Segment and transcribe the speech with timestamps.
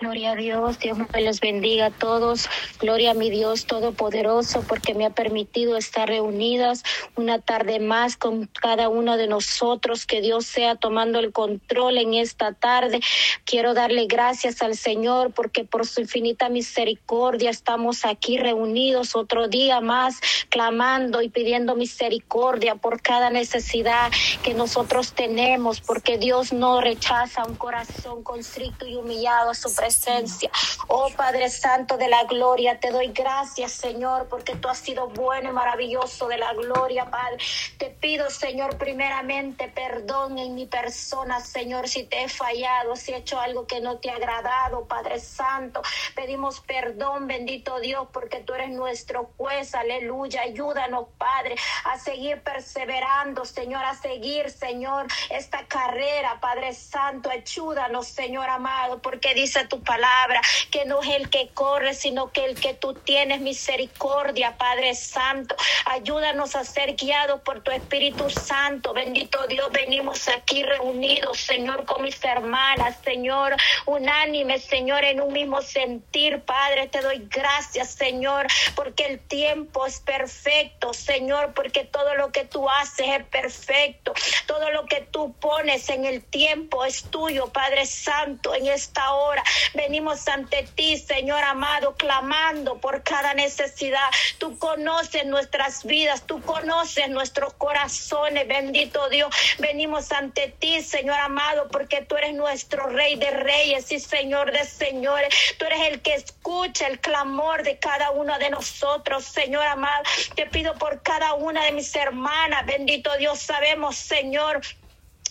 [0.00, 2.48] Gloria a Dios, Dios me los bendiga a todos.
[2.78, 6.84] Gloria a mi Dios Todopoderoso porque me ha permitido estar reunidas
[7.16, 10.06] una tarde más con cada uno de nosotros.
[10.06, 13.00] Que Dios sea tomando el control en esta tarde.
[13.44, 19.80] Quiero darle gracias al Señor porque por su infinita misericordia estamos aquí reunidos otro día
[19.80, 24.12] más clamando y pidiendo misericordia por cada necesidad
[24.44, 29.87] que nosotros tenemos porque Dios no rechaza un corazón constricto y humillado a su presencia
[29.88, 30.50] presencia.
[30.88, 35.48] Oh Padre Santo de la gloria, te doy gracias, Señor, porque tú has sido bueno
[35.48, 37.38] y maravilloso de la gloria, Padre.
[37.78, 43.16] Te pido, Señor, primeramente perdón en mi persona, Señor, si te he fallado, si he
[43.16, 45.80] hecho algo que no te ha agradado, Padre Santo.
[46.14, 50.42] Pedimos perdón, bendito Dios, porque tú eres nuestro juez, aleluya.
[50.42, 57.30] Ayúdanos, Padre, a seguir perseverando, Señor, a seguir, Señor, esta carrera, Padre Santo.
[57.30, 62.44] Ayúdanos, Señor amado, porque dice tu palabra, que no es el que corre, sino que
[62.44, 65.56] el que tú tienes misericordia, Padre Santo.
[65.86, 68.92] Ayúdanos a ser guiados por tu Espíritu Santo.
[68.92, 75.62] Bendito Dios, venimos aquí reunidos, Señor, con mis hermanas, Señor, unánime, Señor, en un mismo
[75.62, 76.88] sentir, Padre.
[76.88, 82.68] Te doy gracias, Señor, porque el tiempo es perfecto, Señor, porque todo lo que tú
[82.68, 84.12] haces es perfecto.
[84.46, 89.42] Todo lo que tú pones en el tiempo es tuyo, Padre Santo, en esta hora.
[89.74, 94.08] Venimos ante ti, Señor amado, clamando por cada necesidad.
[94.38, 99.34] Tú conoces nuestras vidas, tú conoces nuestros corazones, bendito Dios.
[99.58, 104.64] Venimos ante ti, Señor amado, porque tú eres nuestro Rey de Reyes y Señor de
[104.64, 105.34] Señores.
[105.58, 110.02] Tú eres el que escucha el clamor de cada uno de nosotros, Señor amado.
[110.34, 113.38] Te pido por cada una de mis hermanas, bendito Dios.
[113.38, 114.60] Sabemos, Señor,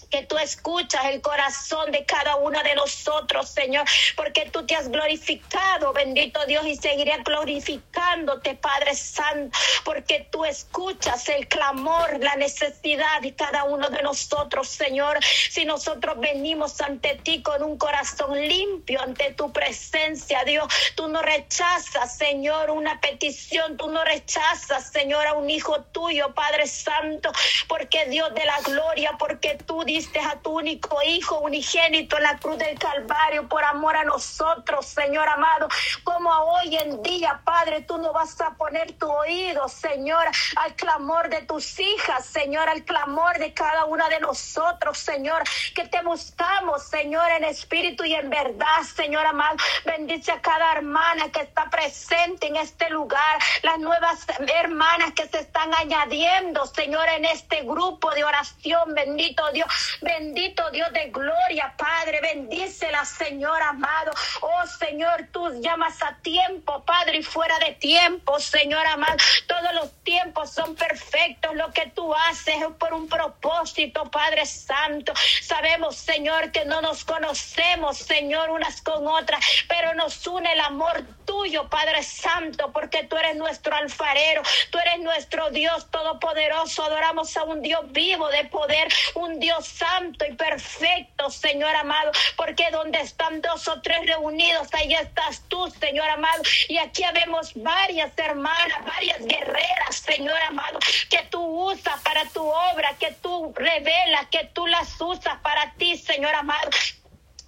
[0.10, 4.90] que tú escuchas el corazón de cada uno de nosotros, Señor, porque tú te has
[4.90, 13.22] glorificado, bendito Dios, y seguiré glorificándote, Padre Santo, porque tú escuchas el clamor, la necesidad
[13.22, 15.20] de cada uno de nosotros, Señor.
[15.50, 21.22] Si nosotros venimos ante ti con un corazón limpio ante tu presencia, Dios, tú no
[21.22, 27.32] rechazas, Señor, una petición, tú no rechazas, Señor, a un hijo tuyo, Padre Santo,
[27.67, 32.24] porque Dios de la gloria, porque tú dices diste a tu único Hijo unigénito en
[32.24, 35.68] la cruz del Calvario por amor a nosotros, Señor amado.
[36.04, 40.26] Como hoy en día, Padre, tú no vas a poner tu oído, Señor,
[40.58, 45.42] al clamor de tus hijas, Señor, al clamor de cada una de nosotros, Señor,
[45.74, 49.58] que te buscamos, Señor, en espíritu y en verdad, Señor amado.
[49.84, 54.28] Bendice a cada hermana que está presente en este lugar, las nuevas
[54.62, 59.86] hermanas que se están añadiendo, Señor, en este grupo de oración, bendito Dios.
[60.02, 62.21] Bendito Dios de gloria, Padre.
[62.21, 64.11] Bendícela, Señor amado.
[64.42, 69.17] Oh Señor, tú llamas a tiempo, Padre, y fuera de tiempo, Señor amado.
[69.48, 71.55] Todos los tiempos son perfectos.
[71.55, 75.14] Lo que tú haces es por un propósito, Padre Santo.
[75.42, 81.04] Sabemos, Señor, que no nos conocemos, Señor, unas con otras, pero nos une el amor
[81.37, 86.83] tuyo, Padre Santo, porque tú eres nuestro alfarero, tú eres nuestro Dios todopoderoso.
[86.83, 92.71] Adoramos a un Dios vivo de poder, un Dios santo y perfecto, Señor amado, porque
[92.71, 96.42] donde están dos o tres reunidos, ahí estás tú, Señor amado.
[96.70, 100.80] Y aquí vemos varias hermanas, varias guerreras, Señor amado,
[101.11, 105.98] que tú usas para tu obra, que tú revelas, que tú las usas para ti,
[105.98, 106.71] Señor amado.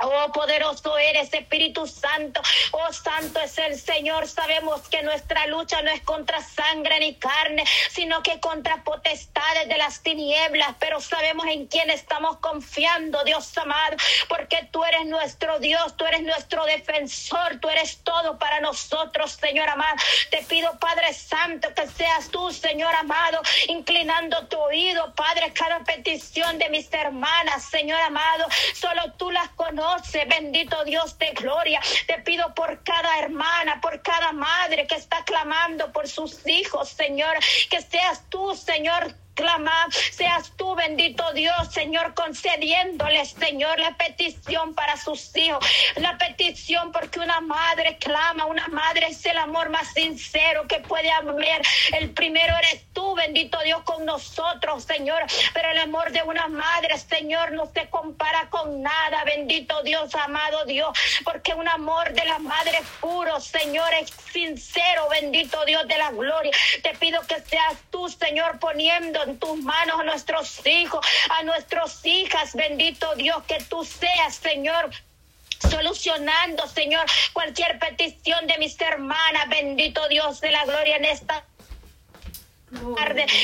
[0.02, 2.42] Oh, poderoso eres, Espíritu Santo.
[2.72, 4.30] Oh, santo es el Señor.
[4.30, 9.78] Sabemos que nuestra lucha no es contra sangre ni carne, sino que contra potestades de
[9.78, 10.76] las tinieblas.
[10.80, 13.98] Pero sabemos en quién estamos confiando, Dios amado,
[14.30, 19.68] porque tú eres nuestro Dios, tú eres nuestro defensor, tú eres todo para nosotros, Señor
[19.68, 19.98] amado.
[20.32, 26.58] Te pido, Padre Santo, que seas tú, Señor amado, inclinando tu oído, Padre, cada petición
[26.58, 28.46] de mis hermanas, Señor amado.
[28.74, 29.89] Solo tú las conoces
[30.28, 31.80] bendito Dios de gloria.
[32.08, 37.38] Te pido por cada hermana, por cada madre que está clamando por sus hijos, Señor,
[37.70, 44.98] que seas tú, Señor, clama, seas tú, bendito Dios, Señor, concediéndoles, Señor, la petición para
[44.98, 45.66] sus hijos,
[45.96, 51.10] la petición porque una madre clama, una madre es el amor más sincero que puede
[51.10, 51.62] haber.
[51.94, 56.98] El primero eres tú, bendito Dios, con nosotros, Señor, pero el amor de una madre,
[56.98, 62.40] Señor, no se compara con nada, bendito Dios, amado Dios, porque un amor de la
[62.40, 66.52] madre puro, Señor, es sincero, bendito Dios de la gloria.
[66.84, 72.06] Te pido que seas tú, Señor, poniendo en tus manos a nuestros hijos, a nuestras
[72.06, 74.90] hijas, bendito Dios, que tú seas, Señor
[75.70, 79.50] solucionando, Señor, cualquier petición de mis hermanas.
[79.50, 81.46] Bendito Dios de la gloria en esta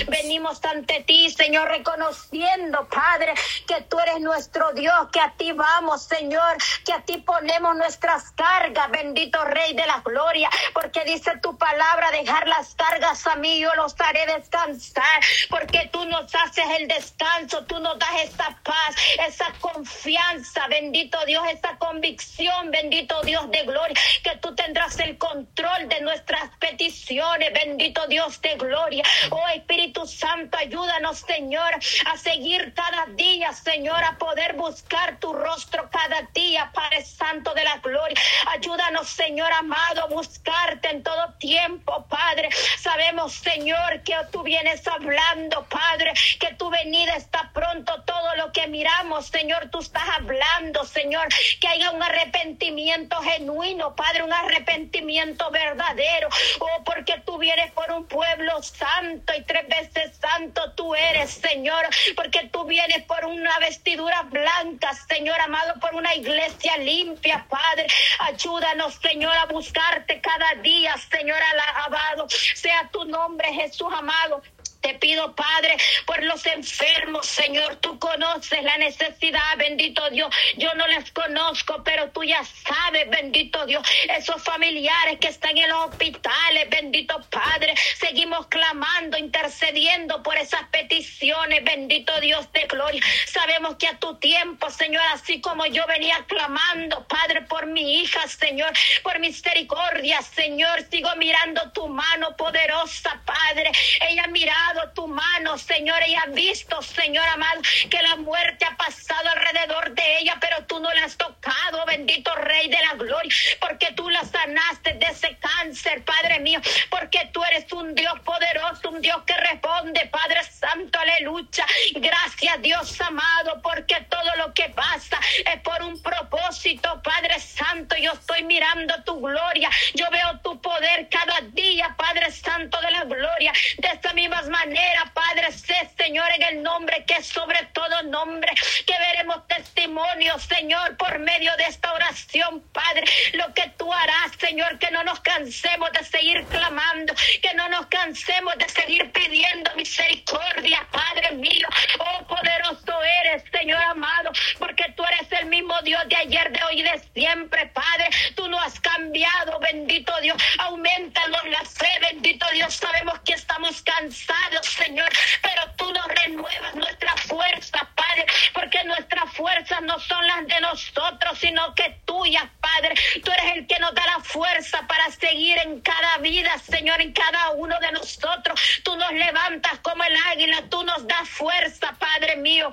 [0.07, 3.33] venimos ante ti, Señor, reconociendo, Padre,
[3.67, 8.31] que tú eres nuestro Dios, que a ti vamos, Señor, que a ti ponemos nuestras
[8.31, 13.59] cargas, bendito Rey de la Gloria, porque dice tu palabra, dejar las cargas a mí,
[13.59, 18.95] yo los haré descansar, porque tú nos haces el descanso, tú nos das esa paz,
[19.27, 25.87] esa confianza, bendito Dios, esa convicción, bendito Dios de gloria, que tú tendrás el control
[25.89, 29.03] de nuestras peticiones, bendito Dios de gloria.
[29.29, 31.71] Oh Espíritu Santo, ayúdanos, Señor,
[32.05, 37.63] a seguir cada día, Señor, a poder buscar tu rostro cada día, Padre Santo de
[37.63, 38.17] la Gloria.
[38.47, 42.49] Ayúdanos, Señor amado, a buscarte en todo tiempo, Padre.
[42.79, 48.03] Sabemos, Señor, que tú vienes hablando, Padre, que tu venida está pronto.
[48.03, 51.27] Todo lo que miramos, Señor, tú estás hablando, Señor,
[51.59, 56.29] que haya un arrepentimiento genuino, Padre, un arrepentimiento verdadero.
[56.59, 61.85] Oh, porque tú vienes por un pueblo santo y tres veces santo tú eres, Señor,
[62.15, 67.87] porque tú vienes por una vestidura blanca, Señor amado, por una iglesia limpia, Padre.
[68.19, 72.27] Ayúdanos, Señor, a buscarte cada día, Señor alabado.
[72.29, 74.41] Sea tu nombre, Jesús amado.
[74.85, 77.77] Te pido, Padre, por los enfermos, Señor.
[77.77, 80.29] Tú conoces la necesidad, bendito Dios.
[80.57, 83.81] Yo no les conozco, pero tú ya sabes, bendito Dios.
[84.15, 87.73] Esos familiares que están en los hospitales, bendito Padre.
[87.99, 93.01] Seguimos clamando, intercediendo por esas peticiones, bendito Dios de gloria.
[93.25, 98.27] Sabemos que a tu tiempo, Señor, así como yo venía clamando, Padre, por mi hija,
[98.27, 98.71] Señor,
[99.01, 103.71] por misericordia, Señor, sigo mirando tu mano poderosa, Padre.
[104.07, 109.29] Ella ha tu mano, Señor, y ha visto, Señor amado, que la muerte ha pasado
[109.29, 113.93] alrededor de ella, pero tú no la has tocado, bendito Rey de la Gloria, porque
[113.95, 119.01] tú la sanaste de ese cáncer, Padre mío, porque tú eres un Dios poderoso, un
[119.01, 121.65] Dios que responde, Padre Santo, aleluya.
[121.95, 125.19] Gracias, Dios amado, porque todo lo que pasa
[125.51, 127.95] es por un propósito, Padre Santo.
[127.97, 133.03] Yo estoy mirando tu gloria, yo veo tu poder cada día, Padre Santo de la
[133.03, 133.53] gloria.
[133.77, 134.64] De esta misma manera
[135.13, 138.51] Padre, sé, Señor, en el nombre que es sobre todo nombre,
[138.85, 143.03] que veremos testimonio, Señor, por medio de esta oración, Padre,
[143.33, 147.85] lo que tú harás, Señor, que no nos cansemos de seguir clamando, que no nos
[147.87, 151.67] cansemos de seguir pidiendo misericordia, Padre mío.
[151.99, 156.79] Oh, poderoso eres, Señor amado, porque tú eres el mismo Dios de ayer, de hoy
[156.79, 158.09] y de siempre, Padre.
[158.35, 160.41] Tú no has cambiado, bendito Dios.
[160.59, 162.73] Aumentanos la fe, bendito Dios.
[162.73, 165.09] Sabemos que estamos cansados Señor,
[165.41, 171.37] pero tú nos renuevas nuestra fuerza, Padre, porque nuestras fuerzas no son las de nosotros,
[171.39, 172.95] sino que tuyas, Padre.
[173.23, 177.13] Tú eres el que nos da la fuerza para seguir en cada vida, Señor, en
[177.13, 178.59] cada uno de nosotros.
[178.83, 182.71] Tú nos levantas como el águila, tú nos das fuerza, Padre mío.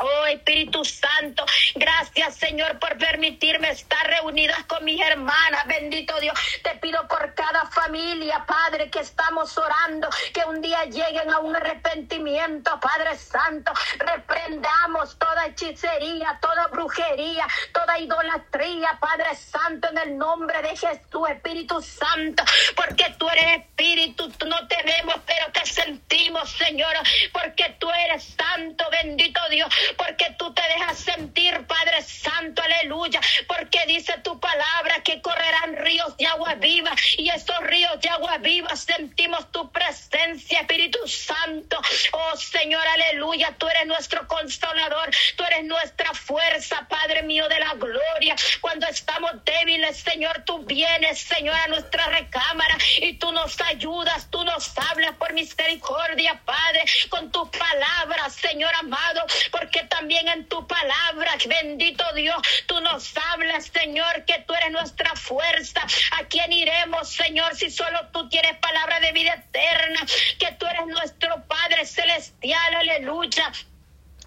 [0.00, 5.66] Oh Espíritu Santo, gracias Señor por permitirme estar reunidas con mis hermanas.
[5.66, 11.30] Bendito Dios, te pido por cada familia, Padre, que estamos orando, que un día lleguen
[11.30, 13.72] a un arrepentimiento, Padre Santo.
[13.98, 21.82] Reprendamos toda hechicería, toda brujería, toda idolatría, Padre Santo, en el nombre de Jesús, Espíritu
[21.82, 22.44] Santo,
[22.76, 26.94] porque tú eres Espíritu, no te vemos, pero te sentimos, Señor,
[27.32, 33.84] porque tú eres santo, bendito Dios porque tú te dejas sentir, Padre Santo, aleluya, porque
[33.86, 38.74] dice tu palabra que correrán ríos de agua viva y esos ríos de agua viva
[38.76, 41.80] sentimos tu presencia, Espíritu Santo.
[42.12, 47.74] Oh Señor, aleluya, tú eres nuestro consolador, tú eres nuestra fuerza, Padre mío de la
[47.74, 48.36] gloria.
[48.60, 54.44] Cuando estamos débiles, Señor, tú vienes, Señor, a nuestra recámara y tú nos ayudas, tú
[54.44, 61.32] nos hablas por misericordia, Padre, con tu palabra, Señor amado, porque también en tu palabra,
[61.46, 65.80] bendito Dios, tú nos hablas, Señor, que tú eres nuestra fuerza.
[66.18, 70.00] ¿A quién iremos, Señor, si solo tú tienes palabra de vida eterna?
[70.38, 73.52] Que tú eres nuestro Padre celestial, aleluya.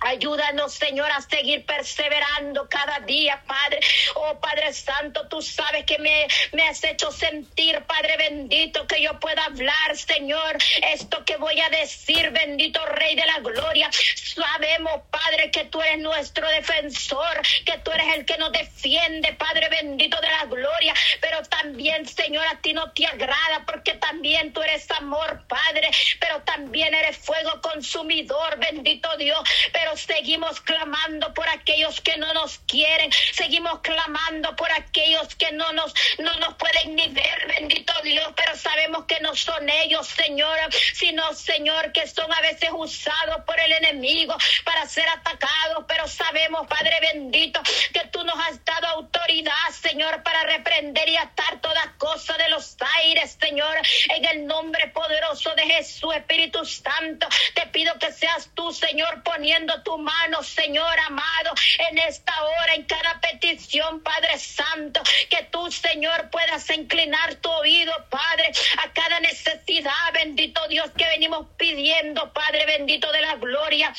[0.02, 3.80] Ayúdanos, Señor, a seguir perseverando cada día, Padre.
[4.16, 9.20] Oh, Padre Santo, tú sabes que me, me, has hecho sentir, Padre bendito, que yo
[9.20, 10.58] pueda hablar, Señor,
[10.94, 13.90] esto que voy a decir, bendito Rey de la Gloria.
[13.92, 19.70] Sabemos, Padre, que tú eres nuestro defensor, que tú eres el que nos defiende, Padre
[19.70, 24.62] bendito de la gloria, pero también Señor, a ti no te agrada, porque también tú
[24.62, 25.90] eres amor, Padre,
[26.20, 29.40] pero también eres fuego consumidor, bendito Dios.
[29.72, 35.72] Pero seguimos clamando por aquellos que no nos quieren, seguimos clamando por aquellos que no
[35.74, 40.58] nos, no nos pueden ni ver, bendito Dios, pero sabemos que no son ellos, Señor,
[40.94, 46.68] sino, Señor, que son a veces usados por el enemigo para ser atacados, pero sabemos,
[46.68, 47.62] Padre bendito,
[47.94, 52.76] que tú nos has dado autoridad, Señor, para reprender y atar toda cosa de los
[52.98, 53.78] aires, Señor,
[54.10, 59.81] en el nombre poderoso de Jesús, Espíritu Santo, te pido que seas tú, Señor, poniendo
[59.84, 61.54] tu mano, Señor amado,
[61.90, 67.94] en esta hora, en cada petición, Padre Santo, que tú, Señor, puedas inclinar tu oído,
[68.10, 68.52] Padre,
[68.84, 73.94] a cada necesidad, bendito Dios, que venimos pidiendo, Padre bendito de la gloria.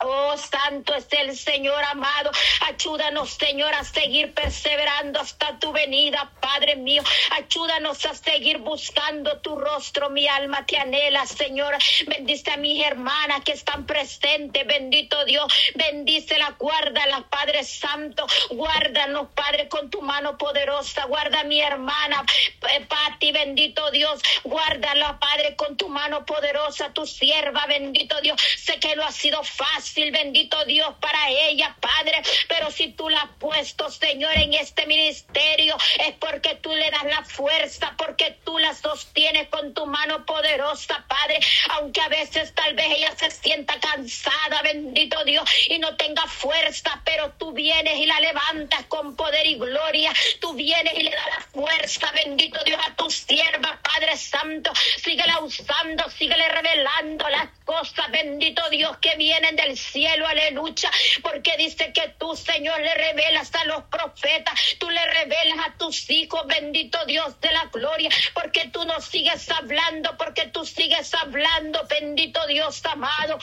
[0.00, 2.30] Oh, santo es el Señor amado.
[2.60, 7.02] Ayúdanos, Señor, a seguir perseverando hasta tu venida, Padre mío.
[7.30, 10.10] Ayúdanos a seguir buscando tu rostro.
[10.10, 11.76] Mi alma te anhela, Señor.
[12.06, 14.66] Bendice a mis hermanas que están presentes.
[14.66, 15.52] Bendito Dios.
[15.74, 18.26] Bendícela, guárdala, Padre Santo.
[18.50, 21.04] Guárdanos, Padre, con tu mano poderosa.
[21.04, 22.24] Guarda a mi hermana,
[22.72, 24.20] eh, Pati, bendito Dios.
[24.42, 26.92] Guárdala, Padre, con tu mano poderosa.
[26.92, 28.40] Tu sierva, bendito Dios.
[28.58, 32.22] Sé que no ha sido fácil bendito Dios, para ella, Padre.
[32.48, 35.76] Pero si tú la has puesto, Señor, en este ministerio,
[36.06, 41.04] es porque tú le das la fuerza, porque tú la sostienes con tu mano poderosa,
[41.08, 41.38] Padre.
[41.70, 47.00] Aunque a veces tal vez ella se sienta cansada, bendito Dios, y no tenga fuerza,
[47.04, 50.12] pero tú vienes y la levantas con poder y gloria.
[50.40, 54.72] Tú vienes y le das la fuerza, bendito Dios, a tu sierva, Padre Santo.
[55.02, 60.90] Síguela usando, síguele revelando las cosas, bendito Dios, que vienen del cielo, aleluya,
[61.22, 66.08] porque dice que tú, Señor, le revelas a los profetas, tú le revelas a tus
[66.10, 71.86] hijos, bendito Dios de la gloria, porque tú nos sigues hablando, porque tú sigues hablando,
[71.88, 73.38] bendito Dios amado.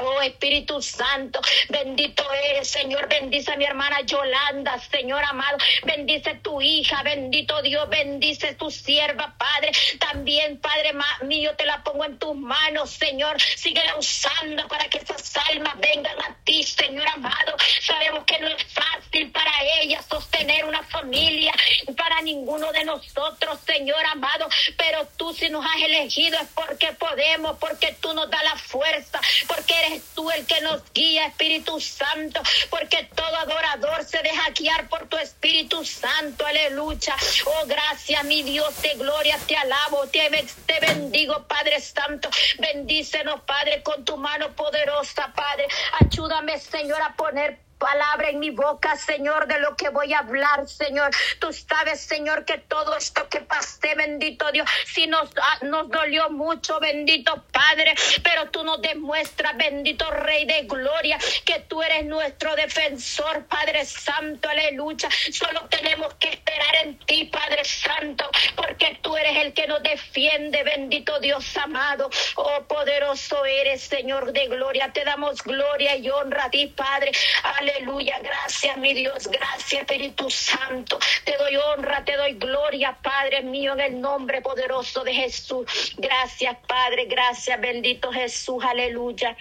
[0.00, 3.08] Oh Espíritu Santo, bendito eres, Señor.
[3.08, 5.58] Bendice a mi hermana Yolanda, Señor amado.
[5.84, 7.88] Bendice tu hija, bendito Dios.
[7.90, 9.72] Bendice tu sierva, Padre.
[9.98, 13.40] También, Padre mío, te la pongo en tus manos, Señor.
[13.40, 17.56] Síguela usando para que esas almas vengan a ti, Señor amado.
[17.82, 21.52] Sabemos que no es fácil para ella sostener una familia,
[21.96, 24.48] para ninguno de nosotros, Señor amado.
[24.78, 29.20] Pero tú, si nos has elegido, es porque podemos, porque tú nos das la fuerza,
[29.46, 34.88] porque eres tú el que nos guía, Espíritu Santo, porque todo adorador se deja guiar
[34.88, 37.16] por tu Espíritu Santo, aleluya.
[37.46, 40.28] Oh, gracias, mi Dios de gloria, te alabo, te,
[40.66, 42.30] te bendigo, Padre Santo.
[42.58, 45.66] Bendícenos, Padre, con tu mano poderosa, Padre.
[46.00, 50.68] Ayúdame, Señor, a poner palabra en mi boca, Señor, de lo que voy a hablar,
[50.68, 51.10] Señor.
[51.40, 56.30] Tú sabes, Señor, que todo esto que pasé, bendito Dios, si nos, ah, nos dolió
[56.30, 62.54] mucho, bendito Padre, pero tú nos demuestras, bendito Rey de Gloria, que tú eres nuestro
[62.54, 65.08] defensor, Padre Santo, aleluya.
[65.32, 70.62] Solo tenemos que esperar en ti, Padre Santo, porque tú eres el que nos defiende,
[70.62, 72.08] bendito Dios amado.
[72.36, 74.92] Oh, poderoso eres, Señor de Gloria.
[74.92, 77.10] Te damos gloria y honra a ti, Padre.
[77.42, 80.98] Aleluya Aleluya, gracias mi Dios, gracias Espíritu Santo.
[81.24, 85.94] Te doy honra, te doy gloria, Padre mío, en el nombre poderoso de Jesús.
[85.96, 89.36] Gracias, Padre, gracias, bendito Jesús, aleluya.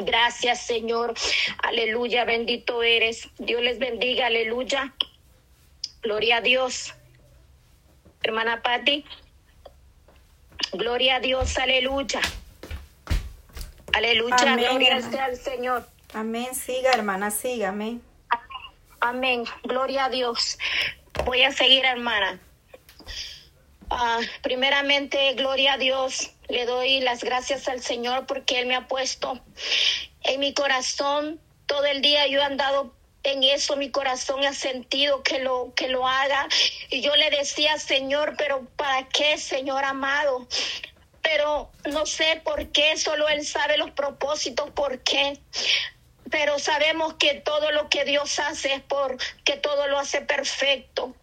[0.00, 1.14] Gracias, Señor.
[1.62, 3.28] Aleluya, bendito eres.
[3.38, 4.92] Dios les bendiga, aleluya.
[6.02, 6.94] Gloria a Dios.
[8.22, 9.04] Hermana Patti.
[10.72, 12.20] Gloria a Dios, aleluya.
[13.94, 15.97] Aleluya, gloria sea al Señor.
[16.14, 18.02] Amén, siga hermana, siga, amén.
[19.00, 20.58] Amén, gloria a Dios.
[21.26, 22.40] Voy a seguir hermana.
[23.90, 26.30] Ah, primeramente, gloria a Dios.
[26.48, 29.38] Le doy las gracias al Señor porque Él me ha puesto
[30.22, 31.40] en mi corazón.
[31.66, 35.88] Todo el día yo he andado en eso, mi corazón ha sentido que lo, que
[35.88, 36.48] lo haga.
[36.88, 40.48] Y yo le decía, Señor, pero ¿para qué, Señor amado?
[41.20, 45.38] Pero no sé por qué, solo Él sabe los propósitos, por qué
[46.30, 51.14] pero sabemos que todo lo que Dios hace es porque todo lo hace perfecto.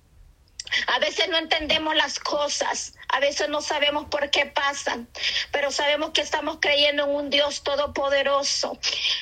[0.88, 5.08] A veces no entendemos las cosas, a veces no sabemos por qué pasan,
[5.52, 8.78] pero sabemos que estamos creyendo en un Dios todopoderoso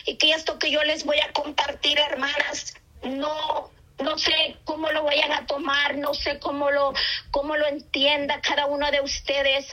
[0.05, 5.03] y que esto que yo les voy a compartir, hermanas, no no sé cómo lo
[5.03, 6.93] vayan a tomar, no sé cómo lo
[7.31, 9.67] cómo lo entienda cada uno de ustedes,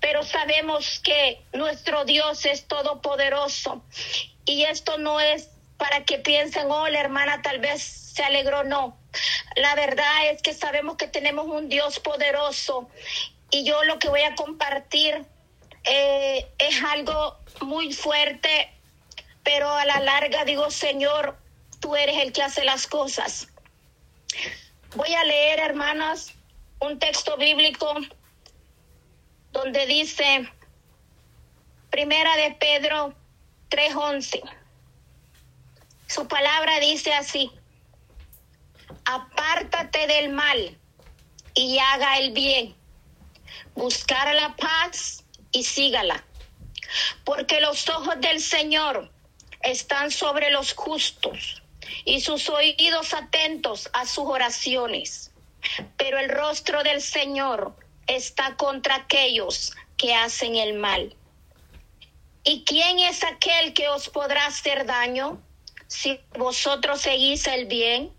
[0.00, 3.82] pero sabemos que nuestro Dios es todopoderoso
[4.44, 8.96] y esto no es para que piensen, oh, hermana tal vez se alegró, no.
[9.56, 12.88] La verdad es que sabemos que tenemos un Dios poderoso
[13.50, 15.24] y yo lo que voy a compartir
[15.84, 18.70] eh, es algo muy fuerte,
[19.42, 21.36] pero a la larga digo, Señor,
[21.80, 23.48] tú eres el que hace las cosas.
[24.96, 26.34] Voy a leer, hermanas,
[26.80, 27.94] un texto bíblico
[29.52, 30.50] donde dice,
[31.90, 33.14] primera de Pedro
[33.70, 34.42] 3:11.
[36.06, 37.50] Su palabra dice así,
[39.04, 40.78] apártate del mal
[41.54, 42.74] y haga el bien,
[43.74, 46.24] buscar la paz y sígala,
[47.24, 49.10] porque los ojos del Señor
[49.62, 51.62] están sobre los justos
[52.04, 55.32] y sus oídos atentos a sus oraciones.
[55.96, 57.74] Pero el rostro del Señor
[58.08, 61.14] está contra aquellos que hacen el mal.
[62.44, 65.40] ¿Y quién es aquel que os podrá hacer daño
[65.86, 68.12] si vosotros seguís el bien?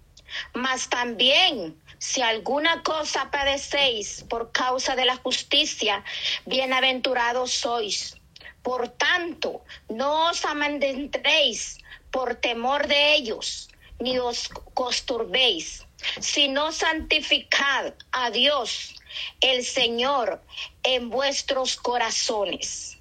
[0.53, 6.03] Mas también si alguna cosa padecéis por causa de la justicia,
[6.45, 8.15] bienaventurados sois.
[8.61, 11.79] Por tanto, no os amedrentéis
[12.11, 13.69] por temor de ellos,
[13.99, 15.85] ni os costurbéis,
[16.19, 18.95] sino santificad a Dios,
[19.41, 20.41] el Señor,
[20.83, 22.97] en vuestros corazones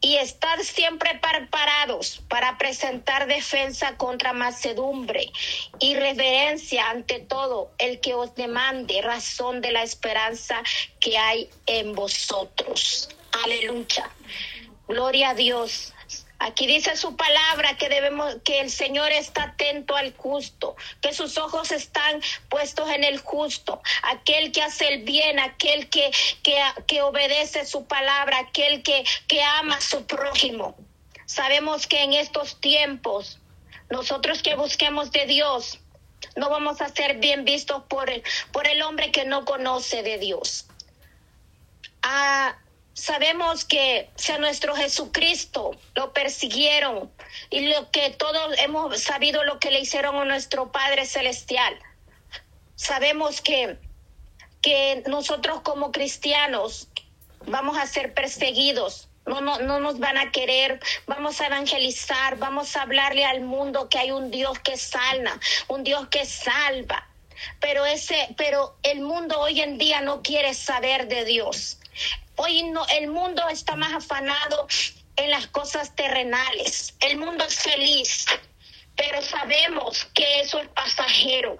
[0.00, 5.32] y estar siempre preparados para presentar defensa contra macedumbre
[5.80, 10.62] y reverencia ante todo el que os demande razón de la esperanza
[11.00, 13.08] que hay en vosotros.
[13.44, 14.10] Aleluya.
[14.86, 15.92] Gloria a Dios.
[16.40, 21.36] Aquí dice su palabra que debemos, que el Señor está atento al justo, que sus
[21.36, 26.12] ojos están puestos en el justo, aquel que hace el bien, aquel que,
[26.44, 30.76] que, que obedece su palabra, aquel que, que ama a su prójimo.
[31.26, 33.40] Sabemos que en estos tiempos,
[33.90, 35.80] nosotros que busquemos de Dios,
[36.36, 40.18] no vamos a ser bien vistos por el, por el hombre que no conoce de
[40.18, 40.66] Dios.
[42.02, 42.56] Ah,
[42.98, 47.08] Sabemos que si a nuestro Jesucristo lo persiguieron
[47.48, 51.78] y lo que todos hemos sabido lo que le hicieron a nuestro Padre Celestial.
[52.74, 53.78] Sabemos que,
[54.60, 56.88] que nosotros como cristianos
[57.46, 62.74] vamos a ser perseguidos, no, no, no nos van a querer, vamos a evangelizar, vamos
[62.74, 67.06] a hablarle al mundo que hay un Dios que sana, un Dios que salva.
[67.60, 71.78] Pero ese, pero el mundo hoy en día no quiere saber de Dios.
[72.40, 74.68] Hoy no, el mundo está más afanado
[75.16, 76.96] en las cosas terrenales.
[77.00, 78.26] El mundo es feliz,
[78.96, 81.58] pero sabemos que eso es pasajero.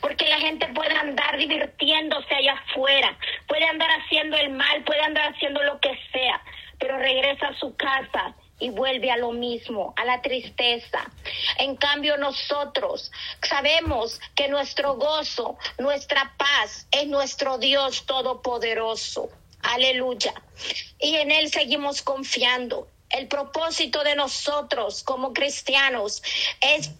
[0.00, 5.34] Porque la gente puede andar divirtiéndose allá afuera, puede andar haciendo el mal, puede andar
[5.34, 6.40] haciendo lo que sea,
[6.78, 11.04] pero regresa a su casa y vuelve a lo mismo, a la tristeza.
[11.58, 19.28] En cambio, nosotros sabemos que nuestro gozo, nuestra paz es nuestro Dios Todopoderoso.
[19.64, 20.34] Aleluya.
[21.00, 22.88] Y en Él seguimos confiando.
[23.08, 26.22] El propósito de nosotros como cristianos
[26.60, 26.90] es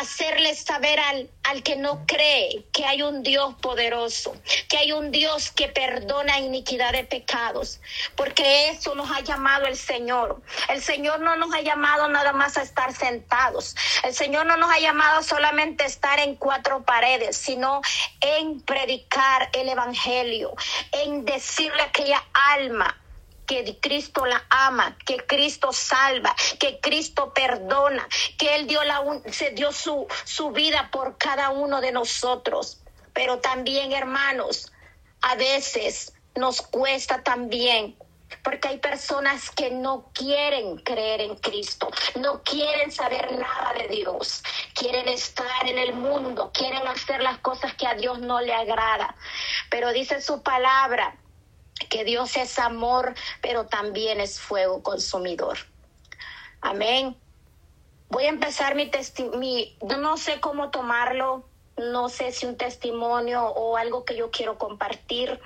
[0.00, 4.34] hacerles saber al, al, que no cree que hay un Dios poderoso,
[4.68, 7.80] que hay un Dios que perdona iniquidad de pecados,
[8.16, 10.42] porque eso nos ha llamado el Señor.
[10.68, 13.76] El Señor no nos ha llamado nada más a estar sentados.
[14.02, 17.80] El Señor no nos ha llamado solamente a estar en cuatro paredes, sino
[18.20, 20.54] en predicar el Evangelio,
[20.92, 23.00] en decirle a aquella alma
[23.46, 28.06] que Cristo la ama, que Cristo salva, que Cristo perdona,
[28.38, 32.80] que Él dio la, se dio su, su vida por cada uno de nosotros.
[33.12, 34.72] Pero también, hermanos,
[35.22, 37.96] a veces nos cuesta también
[38.42, 44.42] porque hay personas que no quieren creer en Cristo, no quieren saber nada de Dios,
[44.74, 49.14] quieren estar en el mundo, quieren hacer las cosas que a Dios no le agrada.
[49.70, 51.16] Pero dice su palabra
[51.90, 55.58] que Dios es amor, pero también es fuego consumidor.
[56.60, 57.16] Amén.
[58.08, 59.66] Voy a empezar mi testimonio,
[59.98, 65.40] no sé cómo tomarlo, no sé si un testimonio o algo que yo quiero compartir.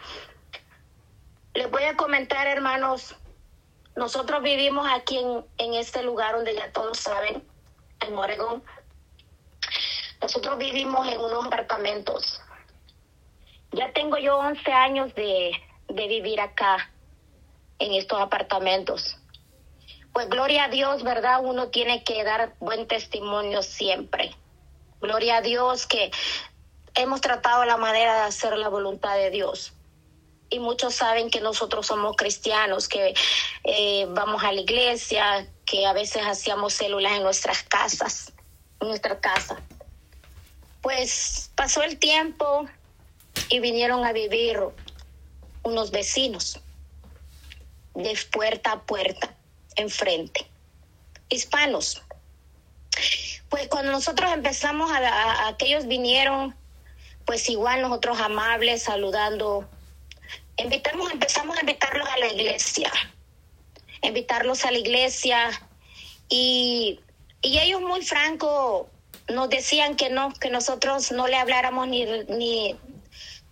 [1.54, 3.16] Les voy a comentar, hermanos,
[3.96, 7.42] nosotros vivimos aquí en, en este lugar donde ya todos saben,
[8.00, 8.62] en Oregón.
[10.20, 12.40] Nosotros vivimos en unos apartamentos.
[13.72, 15.52] Ya tengo yo 11 años de,
[15.88, 16.90] de vivir acá,
[17.78, 19.16] en estos apartamentos.
[20.12, 21.40] Pues gloria a Dios, ¿verdad?
[21.42, 24.34] Uno tiene que dar buen testimonio siempre.
[25.00, 26.10] Gloria a Dios que
[26.96, 29.74] hemos tratado la manera de hacer la voluntad de Dios.
[30.50, 33.14] Y muchos saben que nosotros somos cristianos, que
[33.64, 38.32] eh, vamos a la iglesia, que a veces hacíamos células en nuestras casas,
[38.80, 39.60] en nuestra casa.
[40.80, 42.66] Pues pasó el tiempo
[43.50, 44.58] y vinieron a vivir
[45.68, 46.60] unos vecinos
[47.94, 49.34] de puerta a puerta,
[49.76, 50.46] enfrente,
[51.28, 52.02] hispanos.
[53.48, 56.54] Pues cuando nosotros empezamos a, a, aquellos vinieron,
[57.24, 59.68] pues igual nosotros amables, saludando,
[60.56, 62.90] invitamos, empezamos a invitarlos a la iglesia,
[64.02, 65.50] invitarlos a la iglesia
[66.28, 67.00] y,
[67.42, 68.88] y ellos muy franco
[69.28, 72.76] nos decían que no, que nosotros no le habláramos ni, ni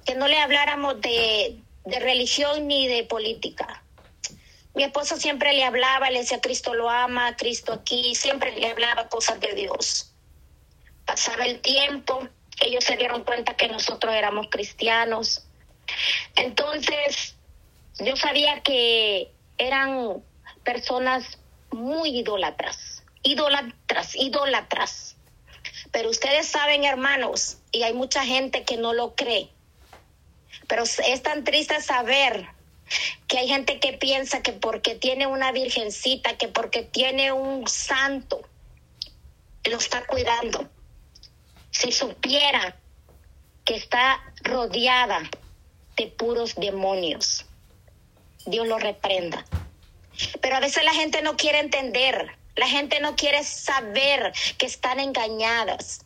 [0.05, 3.83] que no le habláramos de, de religión ni de política.
[4.75, 9.09] Mi esposo siempre le hablaba, le decía, Cristo lo ama, Cristo aquí, siempre le hablaba
[9.09, 10.12] cosas de Dios.
[11.07, 12.29] Pasaba el tiempo,
[12.61, 15.46] ellos se dieron cuenta que nosotros éramos cristianos.
[16.35, 17.37] Entonces,
[18.01, 20.22] yo sabía que eran
[20.64, 21.38] personas
[21.70, 25.16] muy idólatras, idólatras, idólatras.
[25.92, 29.49] Pero ustedes saben, hermanos, y hay mucha gente que no lo cree,
[30.66, 32.49] pero es tan triste saber
[33.27, 38.42] que hay gente que piensa que porque tiene una virgencita, que porque tiene un santo,
[39.64, 40.69] lo está cuidando.
[41.71, 42.77] Si supiera
[43.64, 45.29] que está rodeada
[45.97, 47.45] de puros demonios,
[48.47, 49.45] Dios lo reprenda.
[50.40, 55.01] Pero a veces la gente no quiere entender, la gente no quiere saber que están
[55.01, 56.06] engañadas.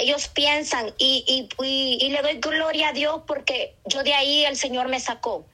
[0.00, 4.88] Ellos piensan y, y, le doy gloria a Dios porque yo de ahí el Señor
[4.88, 5.44] me sacó.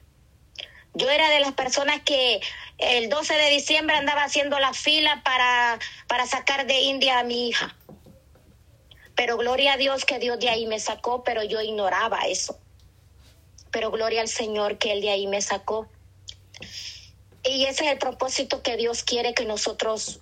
[0.95, 2.41] Yo era de las personas que
[2.79, 7.49] el 12 de diciembre andaba haciendo la fila para, para sacar de India a mi
[7.49, 7.75] hija.
[9.17, 12.57] Pero gloria a Dios que Dios de ahí me sacó, pero yo ignoraba eso.
[13.73, 15.89] Pero gloria al Señor que Él de ahí me sacó.
[17.43, 20.21] Y ese es el propósito que Dios quiere que nosotros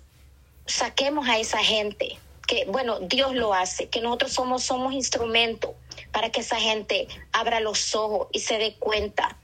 [0.65, 2.17] saquemos a esa gente.
[2.47, 5.75] Que bueno, Dios lo hace, que nosotros somos, somos instrumento
[6.11, 9.37] para que esa gente abra los ojos y se dé cuenta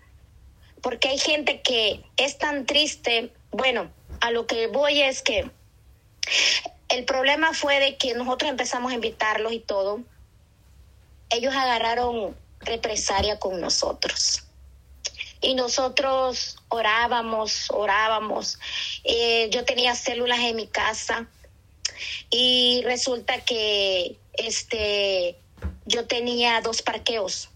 [0.81, 3.31] porque hay gente que es tan triste.
[3.51, 5.49] Bueno, a lo que voy es que
[6.89, 10.01] el problema fue de que nosotros empezamos a invitarlos y todo.
[11.29, 14.43] Ellos agarraron represalia con nosotros.
[15.39, 18.59] Y nosotros orábamos, orábamos.
[19.03, 21.27] Eh, yo tenía células en mi casa
[22.30, 25.38] y resulta que este
[25.86, 27.51] yo tenía dos parqueos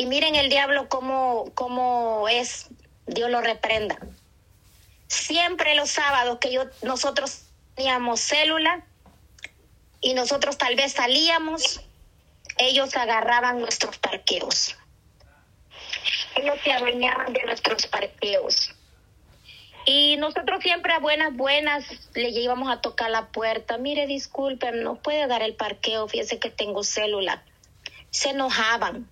[0.00, 2.68] y miren el diablo cómo, cómo es,
[3.06, 3.98] Dios lo reprenda.
[5.08, 7.42] Siempre los sábados que yo, nosotros
[7.74, 8.82] teníamos célula
[10.00, 11.82] y nosotros tal vez salíamos,
[12.56, 14.74] ellos agarraban nuestros parqueos.
[16.36, 18.74] Ellos se adueñaban de nuestros parqueos.
[19.86, 23.78] Y nosotros siempre a buenas, buenas le íbamos a tocar la puerta.
[23.78, 27.42] Mire, disculpen, no puede dar el parqueo, fíjese que tengo célula.
[28.10, 29.08] Se enojaban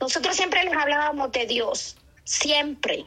[0.00, 3.04] nosotros siempre les hablábamos de Dios, siempre.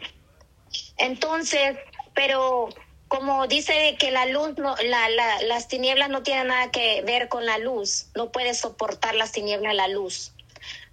[0.97, 1.77] Entonces,
[2.13, 2.69] pero
[3.07, 7.29] como dice que la luz, no, la, la, las tinieblas no tienen nada que ver
[7.29, 10.33] con la luz, no puede soportar las tinieblas la luz,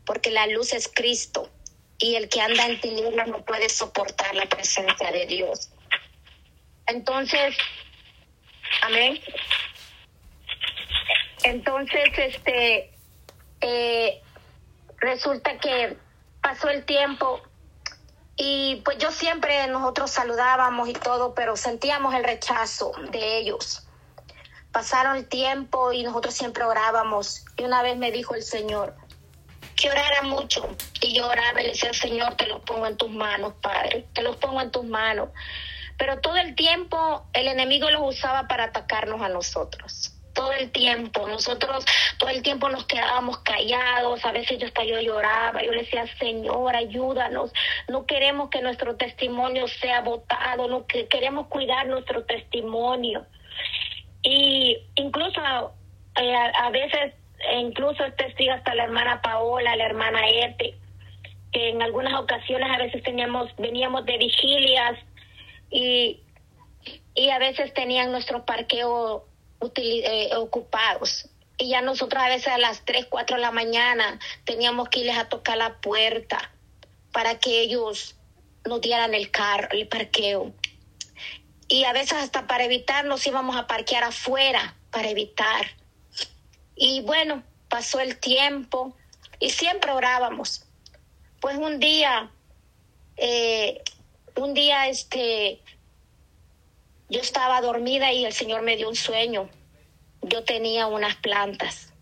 [0.04, 1.50] porque la luz es Cristo
[1.98, 5.70] y el que anda en tinieblas no puede soportar la presencia de Dios.
[6.86, 7.56] Entonces,
[8.82, 9.20] amén.
[11.44, 12.90] Entonces, este,
[13.60, 14.22] eh,
[14.98, 15.96] resulta que
[16.42, 17.42] pasó el tiempo
[18.36, 23.86] y pues yo siempre nosotros saludábamos y todo, pero sentíamos el rechazo de ellos.
[24.72, 28.96] Pasaron el tiempo y nosotros siempre orábamos y una vez me dijo el Señor
[29.84, 30.66] que orara mucho
[31.02, 34.22] y yo oraba y le decía, Señor, te lo pongo en tus manos, Padre, te
[34.22, 35.28] los pongo en tus manos.
[35.98, 41.28] Pero todo el tiempo el enemigo los usaba para atacarnos a nosotros todo el tiempo.
[41.28, 41.84] Nosotros
[42.16, 46.06] todo el tiempo nos quedábamos callados, a veces yo hasta yo lloraba, yo le decía,
[46.18, 47.52] Señor, ayúdanos,
[47.86, 53.26] no queremos que nuestro testimonio sea votado, no que queremos cuidar nuestro testimonio.
[54.22, 55.40] Y incluso
[56.16, 57.14] eh, a, veces,
[57.52, 60.74] incluso testigo hasta la hermana Paola, la hermana Ete,
[61.52, 64.98] que en algunas ocasiones a veces teníamos, veníamos de vigilias
[65.70, 66.20] y,
[67.14, 69.26] y a veces tenían nuestro parqueo
[69.76, 71.28] eh, ocupados.
[71.56, 75.16] Y ya nosotros a veces a las 3, 4 de la mañana teníamos que irles
[75.16, 76.50] a tocar la puerta
[77.12, 78.16] para que ellos
[78.64, 80.52] nos dieran el carro, el parqueo.
[81.68, 85.66] Y a veces hasta para evitar nos íbamos a parquear afuera, para evitar.
[86.76, 88.96] Y bueno, pasó el tiempo
[89.40, 90.64] y siempre orábamos.
[91.40, 92.30] Pues un día,
[93.16, 93.82] eh,
[94.36, 95.60] un día este,
[97.08, 99.48] yo estaba dormida y el Señor me dio un sueño.
[100.22, 101.94] Yo tenía unas plantas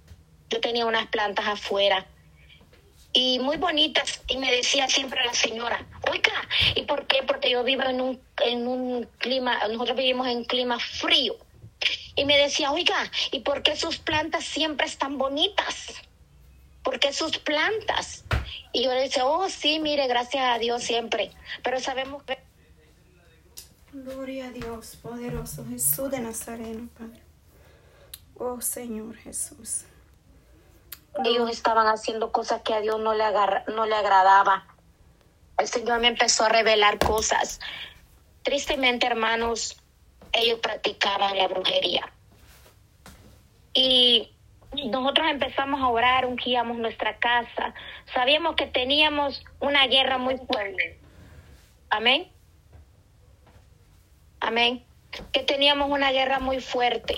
[0.53, 2.07] yo tenía unas plantas afuera
[3.15, 7.23] y muy bonitas y me decía siempre la señora, oiga, ¿y por qué?
[7.27, 11.37] Porque yo vivo en un, en un clima, nosotros vivimos en un clima frío.
[12.14, 15.94] Y me decía, oiga, ¿y por qué sus plantas siempre están bonitas?
[16.83, 18.25] ¿Por qué sus plantas?
[18.72, 21.31] Y yo le decía, oh, sí, mire, gracias a Dios siempre.
[21.62, 22.38] Pero sabemos que...
[23.92, 27.20] Gloria a Dios, poderoso Jesús de Nazareno, Padre.
[28.38, 29.85] Oh Señor Jesús.
[31.25, 34.66] Ellos estaban haciendo cosas que a Dios no le, agarra, no le agradaba.
[35.59, 37.61] El Señor me empezó a revelar cosas.
[38.42, 39.82] Tristemente, hermanos,
[40.33, 42.11] ellos practicaban la brujería.
[43.75, 44.33] Y
[44.87, 47.75] nosotros empezamos a orar, ungíamos nuestra casa.
[48.12, 50.99] Sabíamos que teníamos una guerra muy fuerte.
[51.90, 52.31] Amén.
[54.40, 54.85] Amén.
[55.33, 57.16] Que teníamos una guerra muy fuerte.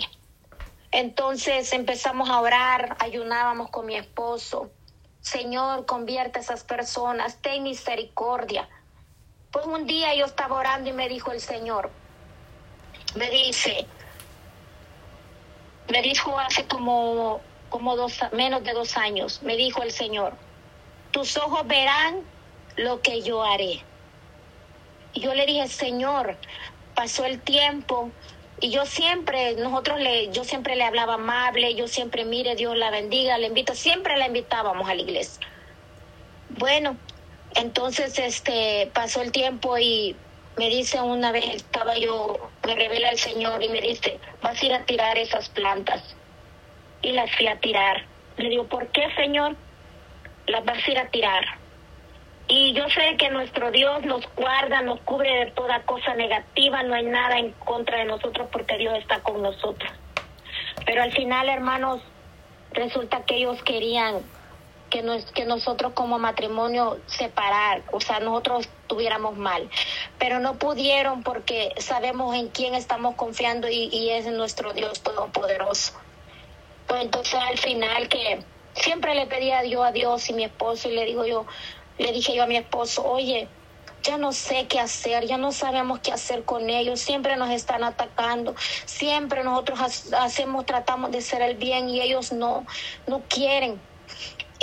[0.90, 4.70] Entonces empezamos a orar, ayunábamos con mi esposo.
[5.20, 8.68] Señor, convierte a esas personas, ten misericordia.
[9.50, 11.90] Pues un día yo estaba orando y me dijo el Señor,
[13.14, 13.86] me dice,
[15.88, 20.34] me dijo hace como, como dos, menos de dos años, me dijo el Señor,
[21.10, 22.22] tus ojos verán
[22.76, 23.80] lo que yo haré.
[25.12, 26.36] Y yo le dije, Señor,
[26.94, 28.10] pasó el tiempo
[28.60, 32.90] y yo siempre, nosotros le, yo siempre le hablaba amable, yo siempre, mire, Dios la
[32.90, 35.46] bendiga, le invito, siempre la invitábamos a la iglesia.
[36.50, 36.96] Bueno,
[37.54, 40.16] entonces este pasó el tiempo y
[40.56, 44.66] me dice una vez, estaba yo, me revela el Señor y me dice, vas a
[44.66, 46.16] ir a tirar esas plantas.
[47.02, 48.04] Y las fui a tirar.
[48.36, 49.56] Le digo, ¿por qué, Señor?
[50.46, 51.44] Las vas a ir a tirar.
[52.46, 56.94] Y yo sé que nuestro Dios nos guarda, nos cubre de toda cosa negativa, no
[56.94, 59.90] hay nada en contra de nosotros porque Dios está con nosotros.
[60.84, 62.02] Pero al final, hermanos,
[62.72, 64.20] resulta que ellos querían
[64.94, 69.68] que, nos, que nosotros como matrimonio separar, o sea, nosotros tuviéramos mal.
[70.20, 75.94] Pero no pudieron porque sabemos en quién estamos confiando y, es nuestro Dios Todopoderoso.
[76.86, 80.92] Pues entonces al final que siempre le pedía yo a Dios y mi esposo y
[80.92, 81.44] le digo yo,
[81.98, 83.48] le dije yo a mi esposo, oye,
[84.04, 87.82] ya no sé qué hacer, ya no sabemos qué hacer con ellos, siempre nos están
[87.82, 88.54] atacando,
[88.84, 89.80] siempre nosotros
[90.12, 92.64] hacemos, tratamos de hacer el bien y ellos no,
[93.08, 93.80] no quieren.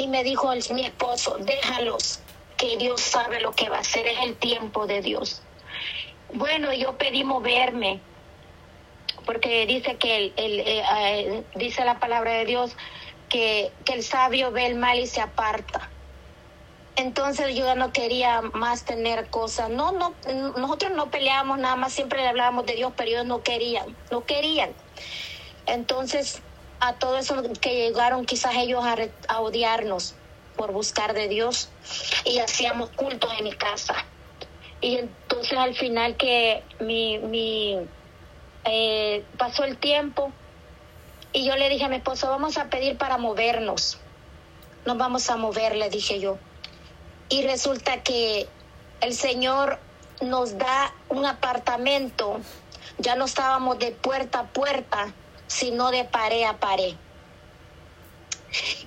[0.02, 2.22] Y me dijo el, mi esposo, déjalos,
[2.58, 5.44] que Dios sabe lo que va a hacer, es el tiempo de Dios.
[6.34, 8.00] Bueno, yo pedí moverme,
[9.28, 12.76] porque dice que el, el, eh, eh, dice la palabra de Dios
[13.30, 15.92] que, que el sabio ve el mal y se aparta.
[16.96, 19.70] Entonces yo no quería más tener cosas.
[19.70, 20.16] No, no,
[20.58, 24.26] nosotros no peleábamos nada más, siempre le hablábamos de Dios, pero ellos no querían, no
[24.26, 24.72] querían.
[25.68, 26.42] Entonces,
[26.82, 30.16] a todo eso que llegaron quizás ellos a, odiarnos
[30.58, 31.70] por buscar de Dios
[32.26, 33.96] y hacíamos cultos en mi casa.
[34.82, 37.78] Y entonces al final que mi, mi
[38.66, 40.34] eh, pasó el tiempo
[41.32, 44.00] y yo le dije a mi esposo, vamos a pedir para movernos.
[44.86, 46.38] Nos vamos a mover, le dije yo
[47.32, 48.46] y resulta que
[49.00, 49.80] el Señor
[50.22, 52.42] nos da un apartamento,
[52.98, 55.14] ya no estábamos de puerta a puerta,
[55.52, 56.96] sino de pared a pared.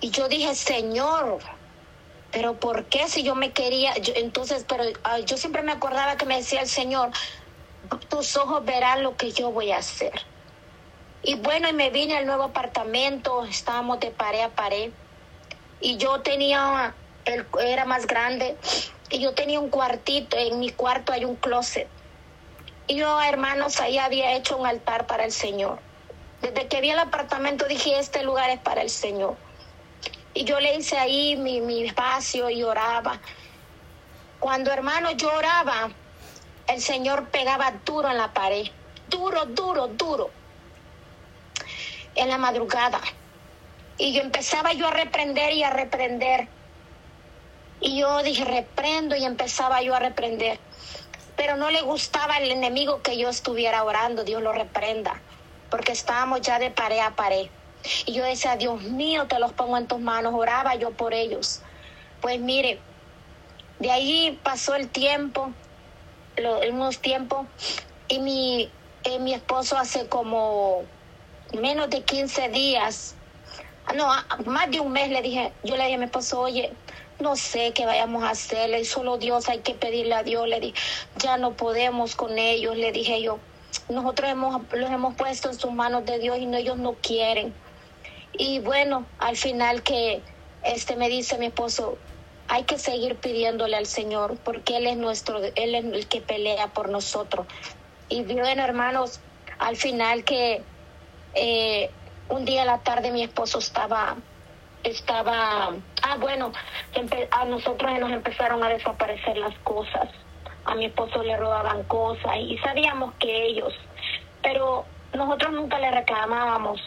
[0.01, 1.39] Y yo dije, Señor,
[2.33, 3.93] pero ¿por qué si yo me quería?
[4.17, 7.11] entonces, pero ah, yo siempre me acordaba que me decía el Señor,
[8.09, 10.13] tus ojos verán lo que yo voy a hacer.
[11.23, 14.91] Y bueno, y me vine al nuevo apartamento, estábamos de pared a pared.
[15.81, 16.95] Y yo tenía
[17.27, 18.57] él era más grande
[19.11, 21.89] y yo tenía un cuartito, en mi cuarto hay un closet.
[22.87, 25.79] Y yo, hermanos, ahí había hecho un altar para el Señor.
[26.45, 29.35] Desde que vi el apartamento dije, este lugar es para el Señor.
[30.35, 33.19] Y yo le hice ahí mi, mi espacio y oraba.
[34.41, 35.89] Cuando, hermano, yo oraba,
[36.69, 38.67] el Señor pegaba duro en la pared.
[39.09, 40.31] Duro, duro, duro.
[42.15, 43.01] En la madrugada.
[43.97, 46.47] Y yo empezaba yo a reprender y a reprender.
[47.81, 50.61] Y yo dije, reprendo y empezaba yo a reprender.
[51.37, 55.23] Pero no le gustaba al enemigo que yo estuviera orando, Dios lo reprenda,
[55.71, 57.49] porque estábamos ya de pared a pared.
[58.07, 61.61] Y yo decía, Dios mío, te los pongo en tus manos, oraba yo por ellos.
[62.21, 62.81] Pues mire,
[63.79, 65.51] de ahí pasó el tiempo,
[66.37, 67.47] los, unos tiempos,
[68.09, 68.71] y mi,
[69.05, 70.85] eh, mi esposo hace como
[71.53, 73.17] menos de 15 días,
[73.95, 74.09] no,
[74.47, 76.73] más de un mes le dije, yo le dije a mi esposo, oye,
[77.21, 80.75] no sé qué vayamos a hacerle, solo Dios hay que pedirle a Dios, le dije,
[81.17, 83.39] ya no podemos con ellos, le dije yo,
[83.89, 87.53] nosotros hemos, los hemos puesto en sus manos de Dios y no, ellos no quieren.
[88.33, 90.23] Y bueno, al final que
[90.65, 91.99] este me dice mi esposo,
[92.49, 96.69] hay que seguir pidiéndole al Señor porque Él es nuestro, Él es el que pelea
[96.69, 97.47] por nosotros.
[98.09, 99.21] Y bien, hermanos,
[99.59, 100.63] al final que
[101.35, 101.91] eh,
[102.29, 104.17] un día a la tarde mi esposo estaba,
[104.83, 106.53] estaba, ah bueno,
[107.31, 110.09] a nosotros nos empezaron a desaparecer las cosas.
[110.65, 113.75] A mi esposo le robaban cosas y sabíamos que ellos,
[114.43, 116.81] pero nosotros nunca le reclamábamos.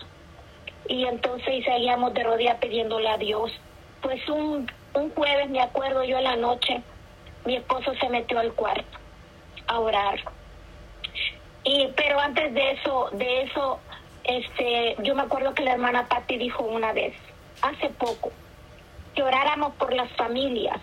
[0.88, 3.52] Y entonces seguíamos de rodillas pidiéndole a Dios.
[4.02, 6.82] Pues un un jueves, me acuerdo yo en la noche,
[7.46, 8.98] mi esposo se metió al cuarto
[9.68, 10.20] a orar.
[11.64, 13.80] Y, pero antes de eso, de eso,
[14.24, 17.14] este, yo me acuerdo que la hermana Patti dijo una vez,
[17.62, 18.32] hace poco,
[19.14, 20.80] que oráramos por las familias,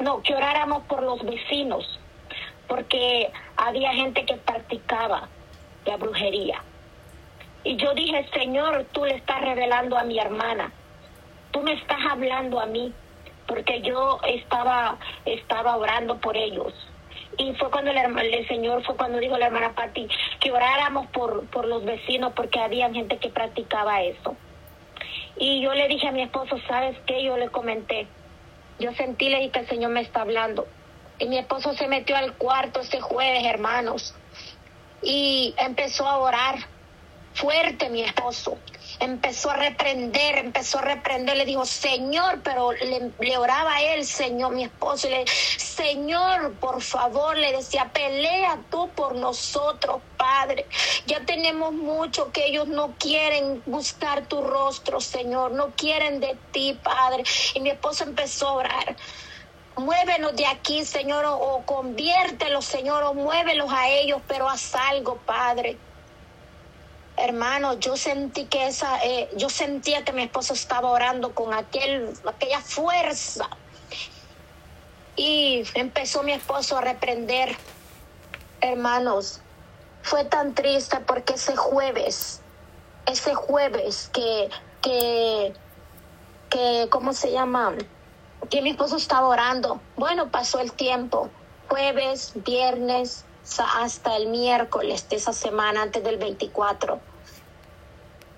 [0.00, 2.00] no, que oráramos por los vecinos,
[2.68, 5.28] porque había gente que practicaba
[5.84, 6.62] la brujería.
[7.64, 10.72] Y yo dije, Señor, tú le estás revelando a mi hermana,
[11.50, 12.92] tú me estás hablando a mí,
[13.46, 16.72] porque yo estaba, estaba orando por ellos.
[17.38, 20.08] Y fue cuando el, el Señor, fue cuando dijo la hermana Patti,
[20.40, 24.36] que oráramos por, por los vecinos porque había gente que practicaba eso.
[25.36, 27.22] Y yo le dije a mi esposo, ¿sabes qué?
[27.22, 28.06] Yo le comenté,
[28.78, 30.66] yo sentí, le dije que el Señor me está hablando.
[31.18, 34.14] Y mi esposo se metió al cuarto ese jueves, hermanos,
[35.02, 36.56] y empezó a orar
[37.34, 38.58] fuerte mi esposo
[39.00, 44.52] empezó a reprender, empezó a reprender, le dijo, Señor, pero le, oraba a él, Señor,
[44.52, 50.66] mi esposo, y le Señor, por favor, le decía, pelea tú por nosotros, Padre.
[51.06, 56.78] Ya tenemos mucho que ellos no quieren buscar tu rostro, Señor, no quieren de ti,
[56.82, 57.24] Padre.
[57.54, 58.96] Y mi esposo empezó a orar
[59.76, 65.78] muévelos de aquí, Señor, o, conviértelos, Señor, o muévelos a ellos, pero haz algo, Padre
[67.16, 72.12] hermano, yo sentí que esa, eh, yo sentía que mi esposo estaba orando con aquel,
[72.26, 73.48] aquella fuerza.
[75.16, 77.56] Y empezó mi esposo a reprender,
[78.60, 79.40] hermanos.
[80.02, 82.42] Fue tan triste porque ese jueves,
[83.06, 84.50] ese jueves que,
[84.82, 85.54] que,
[86.50, 87.74] que, ¿cómo se llama?
[88.50, 89.80] Que mi esposo estaba orando.
[89.96, 91.30] Bueno, pasó el tiempo.
[91.68, 93.24] Jueves, viernes,
[93.58, 97.00] hasta el miércoles de esa semana, antes del 24.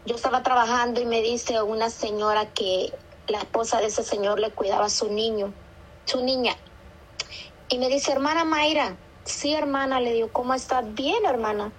[0.06, 2.92] Yo estaba trabajando y me dice una señora que
[3.26, 5.52] la esposa de ese señor le cuidaba a su niño,
[6.06, 6.56] su niña.
[7.68, 10.94] Y me dice, hermana Mayra, sí, hermana, le digo, ¿cómo estás?
[10.94, 11.70] Bien, hermana.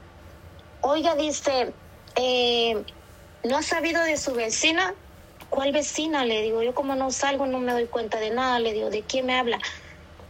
[0.82, 1.74] Oiga, dice,
[2.16, 2.84] eh,
[3.44, 4.94] ¿no ha sabido de su vecina?
[5.50, 6.26] ¿Cuál vecina?
[6.26, 8.60] Le digo, yo como no salgo no me doy cuenta de nada.
[8.60, 9.60] Le digo, ¿de quién me habla?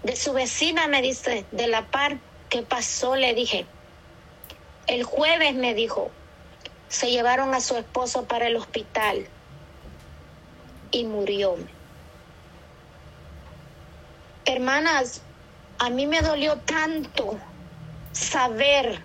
[0.04, 2.18] De su vecina, me dice, de la par.
[2.50, 3.16] ¿Qué pasó?
[3.16, 3.66] Le dije.
[4.88, 6.10] El jueves me dijo,
[6.88, 9.28] se llevaron a su esposo para el hospital
[10.92, 11.58] y murió.
[14.46, 15.22] Hermanas,
[15.78, 17.38] a mí me dolió tanto
[18.14, 19.00] saber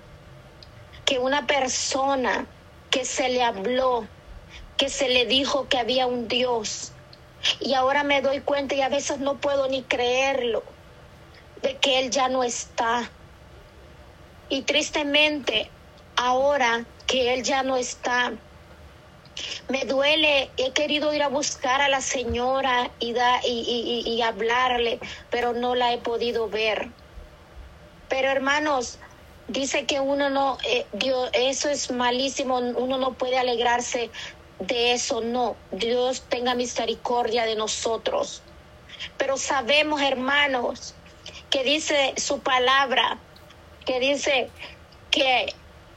[1.05, 2.47] que una persona
[2.91, 4.07] que se le habló,
[4.89, 6.93] se le dijo que había un Dios,
[7.61, 10.63] y ahora me doy cuenta y a veces no puedo ni creerlo,
[11.63, 13.11] de que Él ya no está.
[14.49, 15.71] Y tristemente,
[16.17, 18.33] ahora que Él ya no está,
[19.69, 25.53] me duele, he querido ir a buscar a la señora y, da, y, hablarle, pero
[25.53, 26.89] no la he podido ver.
[28.09, 28.99] Pero hermanos,
[29.49, 34.11] dice que uno no, eh, Dios, eso es malísimo, uno no puede alegrarse
[34.59, 35.57] de eso, no.
[35.73, 38.43] Dios tenga misericordia de nosotros.
[39.19, 40.95] Pero sabemos, hermanos,
[41.51, 43.19] que dice su palabra,
[43.85, 44.51] que dice
[45.11, 45.55] que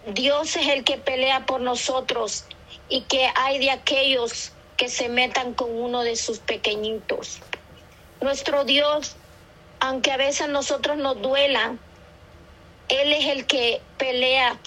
[0.07, 2.45] Dios es el que pelea por nosotros
[2.89, 7.39] y que hay de aquellos que se metan con uno de sus pequeñitos.
[8.21, 9.15] Nuestro Dios,
[9.79, 11.75] aunque a veces a nosotros nos duela,
[12.89, 14.57] Él es el que pelea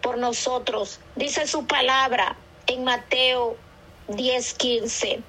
[0.00, 1.00] por nosotros.
[1.16, 3.56] Dice su palabra en Mateo
[4.08, 5.22] 10:15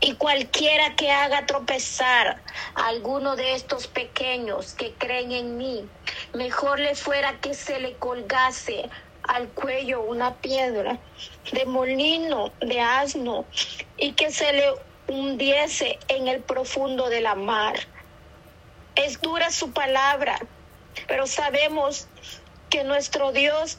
[0.00, 2.40] y cualquiera que haga tropezar
[2.74, 5.88] a alguno de estos pequeños que creen en mí,
[6.34, 8.88] mejor le fuera que se le colgase
[9.22, 10.98] al cuello una piedra
[11.52, 13.44] de molino, de asno,
[13.96, 14.74] y que se le
[15.08, 17.74] hundiese en el profundo de la mar.
[18.94, 20.38] Es dura su palabra,
[21.08, 22.06] pero sabemos
[22.70, 23.78] que nuestro Dios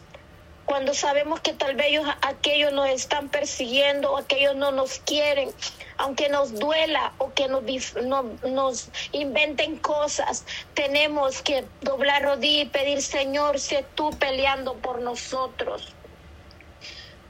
[0.68, 5.50] cuando sabemos que tal vez aquellos nos están persiguiendo, aquellos no nos quieren,
[5.96, 10.44] aunque nos duela o que nos, inventen cosas,
[10.74, 15.94] tenemos que doblar rodillas y pedir, Señor, sé tú peleando por nosotros.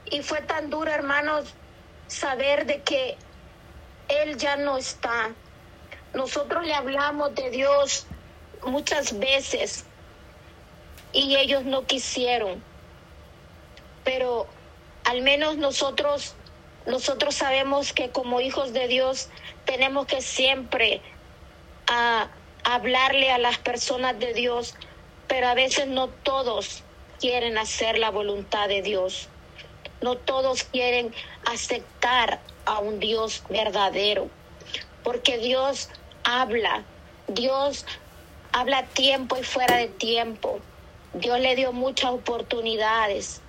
[0.06, 1.54] Y fue tan duro, hermanos,
[2.08, 3.16] saber de que
[4.08, 5.30] Él ya no está.
[6.12, 8.04] Nosotros le hablamos de Dios
[8.64, 9.84] muchas veces
[11.12, 12.66] y ellos no quisieron.
[14.08, 14.46] Pero
[15.04, 16.34] al menos nosotros
[16.86, 19.28] nosotros sabemos que como hijos de Dios
[19.66, 21.02] tenemos que siempre
[21.86, 22.28] a,
[22.64, 24.74] hablarle a las personas de Dios,
[25.26, 26.82] pero a veces no todos
[27.20, 29.28] quieren hacer la voluntad de Dios.
[30.00, 34.30] No todos quieren aceptar a un Dios verdadero,
[35.04, 35.90] porque Dios
[36.24, 36.82] habla,
[37.26, 37.84] Dios
[38.52, 40.60] habla tiempo y fuera de tiempo.
[41.12, 43.42] Dios le dio muchas oportunidades.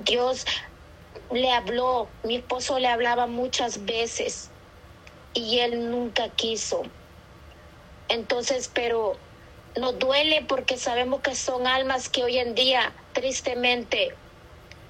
[0.00, 0.44] Dios
[1.30, 4.50] le habló, mi esposo le hablaba muchas veces
[5.34, 6.82] y él nunca quiso.
[8.08, 9.16] Entonces, pero
[9.76, 14.14] nos duele porque sabemos que son almas que hoy en día, tristemente,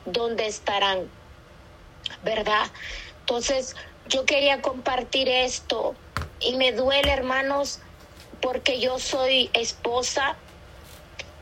[0.05, 1.11] ¿dónde estarán?
[2.23, 2.67] ¿Verdad?
[3.21, 3.75] Entonces,
[4.09, 5.95] yo quería compartir esto
[6.39, 7.81] y me duele, hermanos,
[8.41, 10.37] porque yo soy esposa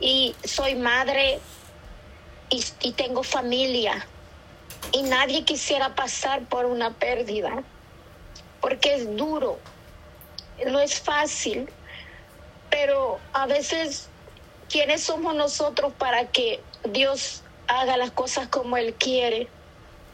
[0.00, 1.40] y soy madre
[2.80, 4.06] y, tengo familia
[4.92, 7.62] y nadie quisiera pasar por una pérdida,
[8.60, 9.58] porque es duro,
[10.66, 11.68] no es fácil,
[12.70, 14.08] pero a veces,
[14.68, 19.48] ¿quiénes somos nosotros para que Dios haga las cosas como Él quiere?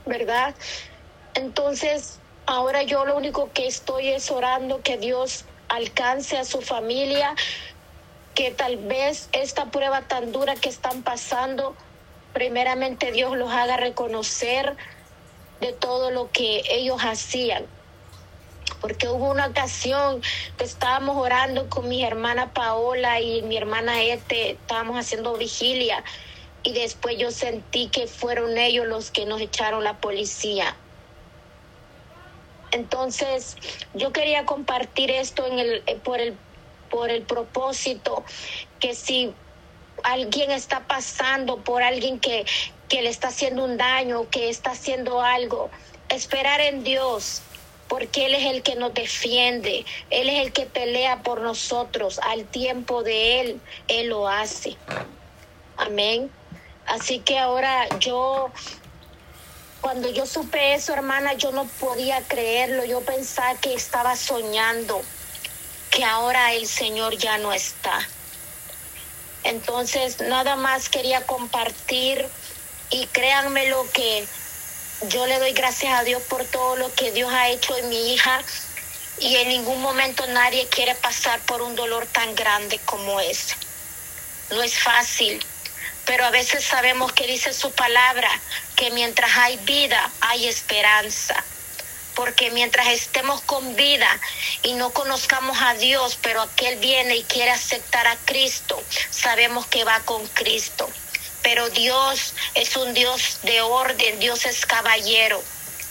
[0.06, 0.54] ¿Verdad?
[1.34, 7.34] Entonces, ahora yo lo único que estoy es orando que Dios alcance a su familia,
[8.34, 11.76] que tal vez esta prueba tan dura que están pasando,
[12.32, 14.76] primeramente Dios los haga reconocer
[15.60, 17.66] de todo lo que ellos hacían.
[18.80, 20.22] Porque hubo una ocasión
[20.56, 26.02] que estábamos orando con mi hermana Paola y mi hermana Ete, estábamos haciendo vigilia
[26.62, 30.76] y después yo sentí que fueron ellos los que nos echaron la policía.
[32.70, 33.56] Entonces,
[33.94, 36.36] yo quería compartir esto en el, por, el,
[36.88, 38.24] por el propósito
[38.78, 39.34] que si
[40.04, 42.44] alguien está pasando por alguien que,
[42.88, 45.70] que le está haciendo un daño, que está haciendo algo,
[46.08, 47.42] esperar en Dios,
[47.88, 52.44] porque Él es el que nos defiende, Él es el que pelea por nosotros, al
[52.44, 54.76] tiempo de Él, Él lo hace.
[55.76, 56.30] Amén.
[56.86, 58.50] Así que ahora yo,
[59.80, 65.00] cuando yo supe eso, hermana, yo no podía creerlo, yo pensaba que estaba soñando,
[65.90, 68.00] que ahora el Señor ya no está.
[69.42, 72.30] Entonces, nada más quería compartir
[72.90, 74.28] y créanme lo que
[75.02, 78.12] yo le doy gracias a Dios por todo lo que Dios ha hecho en mi
[78.12, 78.44] hija
[79.18, 83.54] y en ningún momento nadie quiere pasar por un dolor tan grande como ese.
[84.50, 85.44] No es fácil,
[86.04, 88.28] pero a veces sabemos que dice su palabra,
[88.76, 91.46] que mientras hay vida hay esperanza
[92.20, 94.06] porque mientras estemos con vida
[94.62, 99.84] y no conozcamos a Dios, pero aquel viene y quiere aceptar a Cristo, sabemos que
[99.84, 100.86] va con Cristo.
[101.42, 105.40] Pero Dios es un Dios de orden, Dios es caballero.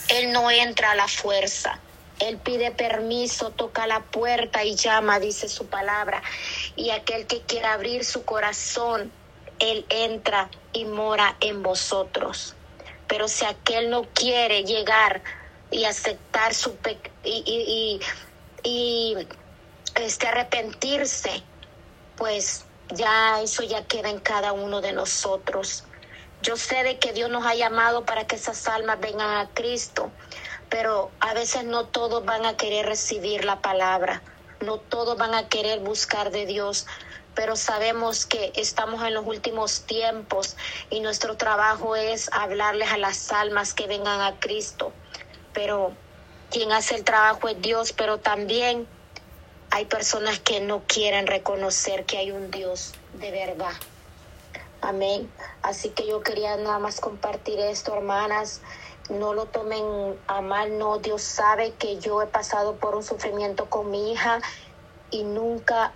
[0.06, 1.80] Él no entra a la fuerza.
[2.20, 6.22] Él pide permiso, toca la puerta y llama, dice su palabra.
[6.76, 9.10] Y aquel que quiera abrir su corazón,
[9.58, 12.54] Él entra y mora en vosotros.
[13.08, 15.22] Pero si aquel no quiere llegar
[15.70, 18.00] y aceptar su pe y, y,
[18.62, 19.28] y,
[19.94, 21.42] este arrepentirse,
[22.16, 25.84] pues ya eso ya queda en cada uno de nosotros.
[26.42, 30.10] Yo sé de que Dios nos ha llamado para que esas almas vengan a Cristo,
[30.68, 34.22] pero a veces no todos van a querer recibir la palabra,
[34.60, 36.86] no todos van a querer buscar de Dios,
[37.34, 40.56] pero sabemos que estamos en los últimos tiempos
[40.88, 44.92] y nuestro trabajo es hablarles a las almas que vengan a Cristo
[45.60, 45.92] pero
[46.50, 48.88] quien hace el trabajo es Dios, pero también
[49.70, 53.74] hay personas que no quieren reconocer que hay un Dios de verdad.
[54.80, 55.30] Amén.
[55.60, 58.62] Así que yo quería nada más compartir esto, hermanas.
[59.10, 60.96] No lo tomen a mal, no.
[60.96, 64.40] Dios sabe que yo he pasado por un sufrimiento con mi hija
[65.10, 65.92] y nunca,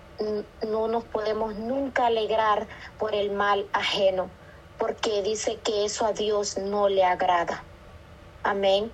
[0.68, 2.66] no nos podemos nunca alegrar
[2.98, 4.28] por el mal ajeno,
[4.76, 7.64] porque dice que eso a Dios no le agrada.
[8.44, 8.92] Amén.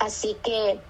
[0.00, 0.80] Así que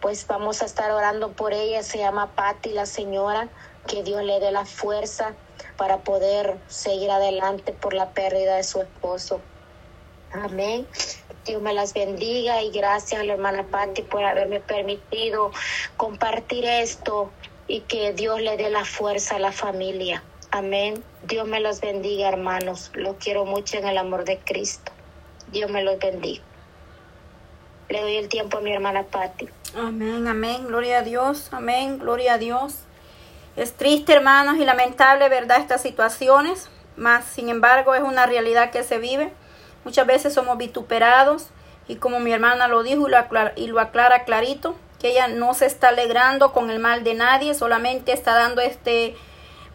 [0.00, 1.82] pues vamos a estar orando por ella.
[1.82, 3.48] Se llama Patti, la señora.
[3.86, 5.34] Que Dios le dé la fuerza
[5.76, 9.40] para poder seguir adelante por la pérdida de su esposo.
[10.32, 10.86] Amén.
[11.46, 15.50] Dios me las bendiga y gracias a la hermana Patti por haberme permitido
[15.96, 17.30] compartir esto
[17.66, 20.22] y que Dios le dé la fuerza a la familia.
[20.50, 21.02] Amén.
[21.24, 22.90] Dios me los bendiga, hermanos.
[22.94, 24.92] Los quiero mucho en el amor de Cristo.
[25.50, 26.42] Dios me los bendiga.
[27.88, 29.48] Le doy el tiempo a mi hermana Patti.
[29.76, 30.66] Amén, amén.
[30.66, 31.48] Gloria a Dios.
[31.52, 31.98] Amén.
[31.98, 32.74] Gloria a Dios.
[33.56, 35.58] Es triste, hermanos, y lamentable, ¿verdad?
[35.58, 36.68] Estas situaciones.
[36.96, 39.32] Más, sin embargo, es una realidad que se vive.
[39.84, 41.48] Muchas veces somos vituperados.
[41.86, 45.28] Y como mi hermana lo dijo y lo aclara, y lo aclara clarito, que ella
[45.28, 49.16] no se está alegrando con el mal de nadie, solamente está dando este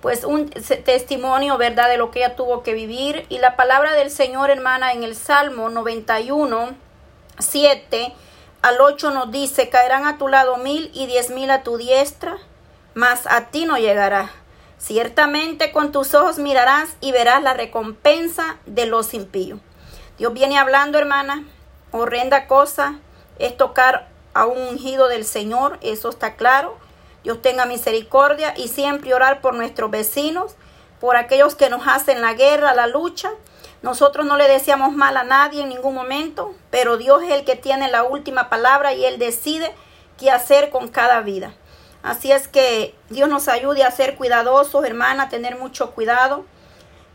[0.02, 3.26] pues un testimonio, ¿verdad?, de lo que ella tuvo que vivir.
[3.30, 6.76] Y la palabra del Señor, hermana, en el Salmo 91,
[7.40, 8.14] 7
[8.62, 12.38] al 8 nos dice, caerán a tu lado mil y diez mil a tu diestra,
[12.94, 14.32] mas a ti no llegará.
[14.78, 19.60] Ciertamente con tus ojos mirarás y verás la recompensa de los impíos.
[20.18, 21.44] Dios viene hablando, hermana,
[21.92, 23.00] horrenda cosa
[23.40, 26.78] es tocar a un ungido del Señor, eso está claro.
[27.24, 30.56] Dios tenga misericordia y siempre orar por nuestros vecinos,
[31.00, 33.32] por aquellos que nos hacen la guerra, la lucha.
[33.84, 37.58] Nosotros no le deseamos mal a nadie en ningún momento, pero Dios es el que
[37.58, 39.76] tiene la última palabra y Él decide
[40.18, 41.54] qué hacer con cada vida.
[42.02, 46.46] Así es que Dios nos ayude a ser cuidadosos, hermana, a tener mucho cuidado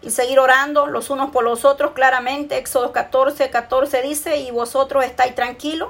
[0.02, 1.92] y seguir orando los unos por los otros.
[1.92, 5.88] Claramente, Éxodo 14, 14 dice, y vosotros estáis tranquilos,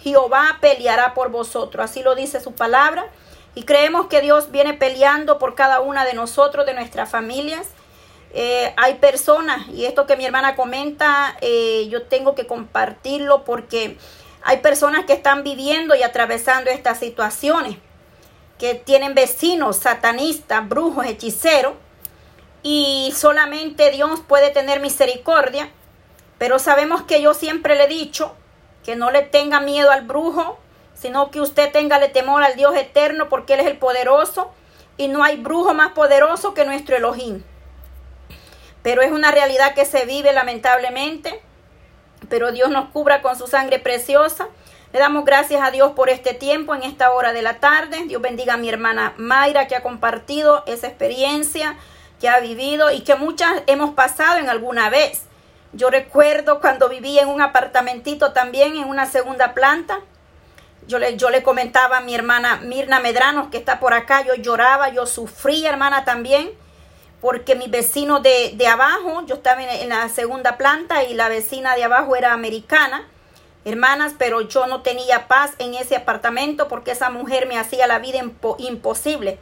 [0.00, 1.84] Jehová peleará por vosotros.
[1.84, 3.06] Así lo dice su palabra.
[3.56, 7.66] Y creemos que Dios viene peleando por cada una de nosotros, de nuestras familias.
[8.32, 13.96] Eh, hay personas, y esto que mi hermana comenta, eh, yo tengo que compartirlo porque
[14.42, 17.76] hay personas que están viviendo y atravesando estas situaciones,
[18.58, 21.74] que tienen vecinos satanistas, brujos, hechiceros,
[22.62, 25.70] y solamente Dios puede tener misericordia,
[26.38, 28.34] pero sabemos que yo siempre le he dicho
[28.84, 30.58] que no le tenga miedo al brujo,
[30.94, 34.50] sino que usted tenga temor al Dios eterno porque Él es el poderoso
[34.96, 37.42] y no hay brujo más poderoso que nuestro Elohim.
[38.82, 41.40] Pero es una realidad que se vive lamentablemente,
[42.28, 44.48] pero Dios nos cubra con su sangre preciosa.
[44.92, 48.04] Le damos gracias a Dios por este tiempo en esta hora de la tarde.
[48.06, 51.76] Dios bendiga a mi hermana Mayra que ha compartido esa experiencia
[52.20, 55.22] que ha vivido y que muchas hemos pasado en alguna vez.
[55.72, 60.00] Yo recuerdo cuando vivía en un apartamentito también en una segunda planta
[60.90, 64.34] yo le, yo le comentaba a mi hermana Mirna Medrano, que está por acá, yo
[64.34, 66.50] lloraba, yo sufría, hermana, también,
[67.20, 71.84] porque mi vecino de, abajo, yo estaba en, la segunda planta y la vecina de
[71.84, 73.06] abajo era americana,
[73.64, 77.98] hermanas, pero yo no tenía paz en ese apartamento porque esa mujer me hacía la
[77.98, 78.20] vida
[78.58, 79.38] imposible.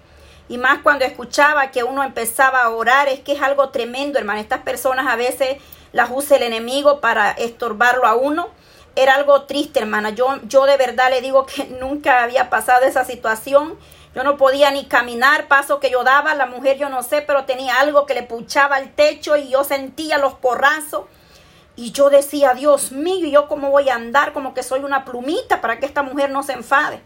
[0.49, 4.41] Y más cuando escuchaba que uno empezaba a orar, es que es algo tremendo, hermana.
[4.41, 5.59] Estas personas a veces
[5.93, 8.49] las usa el enemigo para estorbarlo a uno
[8.97, 10.11] era algo triste, hermana.
[10.11, 13.79] Yo, yo de verdad le digo que nunca había pasado esa situación.
[14.15, 17.45] Yo no podía ni caminar, paso que yo daba, la mujer yo no sé, pero
[17.45, 21.03] tenía algo que le puchaba el techo y yo sentía los porrazos.
[21.77, 24.33] Y yo decía, Dios mío, ¿yo cómo voy a andar?
[24.33, 27.01] Como que soy una plumita para que esta mujer no se enfade.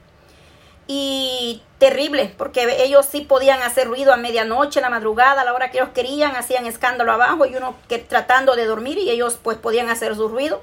[0.87, 5.53] Y terrible, porque ellos sí podían hacer ruido a medianoche, a la madrugada, a la
[5.53, 9.39] hora que ellos querían, hacían escándalo abajo y uno que tratando de dormir y ellos
[9.43, 10.63] pues podían hacer su ruido.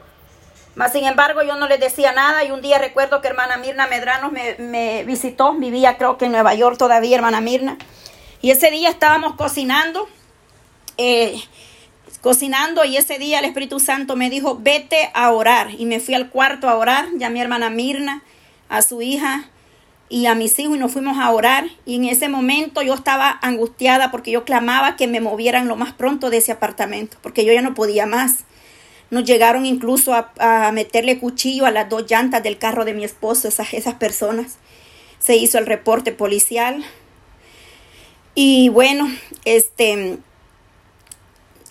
[0.75, 3.87] Mas, sin embargo, yo no les decía nada y un día recuerdo que hermana Mirna
[3.87, 7.77] Medrano me, visitó, vivía creo que en Nueva York todavía, hermana Mirna.
[8.41, 10.07] Y ese día estábamos cocinando,
[10.97, 11.41] eh,
[12.21, 15.71] cocinando y ese día el Espíritu Santo me dijo, vete a orar.
[15.77, 18.23] Y me fui al cuarto a orar, ya mi hermana Mirna,
[18.69, 19.49] a su hija
[20.09, 21.65] y a mis hijos y nos fuimos a orar.
[21.85, 25.93] Y en ese momento yo estaba angustiada porque yo clamaba que me movieran lo más
[25.93, 28.45] pronto de ese apartamento, porque yo ya no podía más.
[29.11, 33.47] Nos llegaron incluso a, meterle cuchillo a las dos llantas del carro de mi esposo,
[33.47, 34.57] esas, esas personas.
[35.19, 36.85] Se hizo el reporte policial.
[38.35, 39.09] Y bueno,
[39.45, 40.19] este,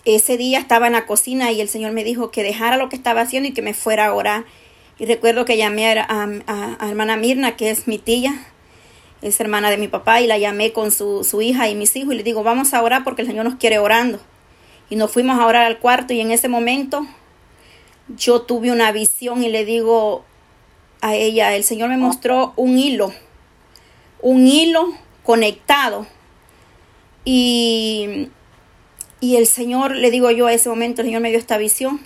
[0.05, 2.97] ese día estaba en la cocina y el Señor me dijo que dejara lo que
[2.97, 4.45] estaba haciendo y que me fuera a orar.
[4.97, 8.33] Y recuerdo que llamé a, a, hermana Mirna, que es mi tía,
[9.21, 12.13] es hermana de mi papá, y la llamé con su, su hija y mis hijos
[12.13, 14.19] y le digo, vamos a orar porque el Señor nos quiere orando.
[14.89, 17.07] Y nos fuimos a orar al cuarto y en ese momento
[18.15, 20.25] yo tuve una visión y le digo
[21.01, 23.13] a ella, el Señor me mostró un hilo,
[24.21, 24.93] un hilo
[25.23, 26.07] conectado.
[27.25, 28.29] Y,
[29.19, 31.99] y el Señor, le digo yo a ese momento, el Señor me dio esta visión.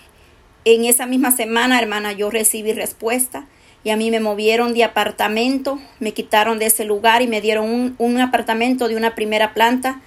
[0.66, 3.47] En esa misma semana, hermana, yo recibí respuesta
[3.84, 7.70] y a mí me movieron de apartamento, me quitaron de ese lugar y me dieron
[7.70, 10.01] un, un apartamento de una primera planta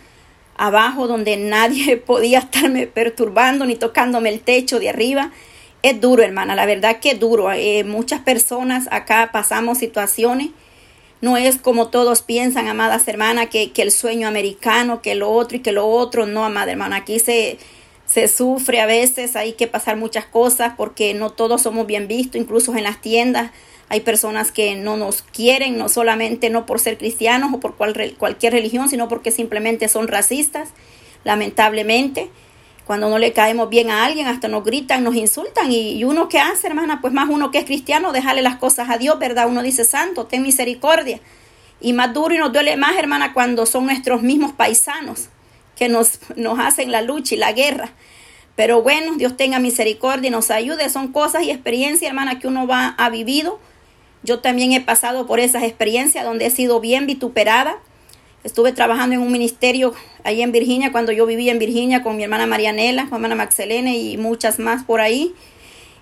[0.56, 5.30] abajo donde nadie podía estarme perturbando ni tocándome el techo de arriba.
[5.86, 7.52] Es duro, hermana, la verdad que es duro.
[7.52, 10.48] Eh, muchas personas acá pasamos situaciones.
[11.20, 15.60] No es como todos piensan, amadas hermanas, que, el sueño americano, que lo otro y
[15.60, 16.26] que lo otro.
[16.26, 17.58] No, amada hermana, aquí se,
[18.04, 22.40] se sufre a veces, hay que pasar muchas cosas porque no todos somos bien vistos,
[22.40, 23.52] incluso en las tiendas
[23.88, 28.52] hay personas que no nos quieren, no solamente no por ser cristianos o por cualquier
[28.52, 30.70] religión, sino porque simplemente son racistas,
[31.22, 32.28] lamentablemente.
[32.86, 35.72] Cuando no le caemos bien a alguien, hasta nos gritan, nos insultan.
[35.72, 38.96] Y, uno que hace, hermana, pues más uno que es cristiano, dejarle las cosas a
[38.96, 39.48] Dios, ¿verdad?
[39.48, 41.20] Uno dice, Santo, ten misericordia.
[41.80, 45.28] Y más duro y nos duele más, hermana, cuando son nuestros mismos paisanos
[45.76, 47.90] que nos, nos hacen la lucha y la guerra.
[48.54, 50.88] Pero bueno, Dios tenga misericordia y nos ayude.
[50.88, 53.58] Son cosas y experiencias, hermana, que uno va a vivido.
[54.22, 57.78] Yo también he pasado por esas experiencias donde he sido bien vituperada.
[58.46, 59.92] Estuve trabajando en un ministerio
[60.22, 63.98] ahí en Virginia, cuando yo vivía en Virginia con mi hermana Marianela, mi hermana Maxelene
[63.98, 65.34] y muchas más por ahí.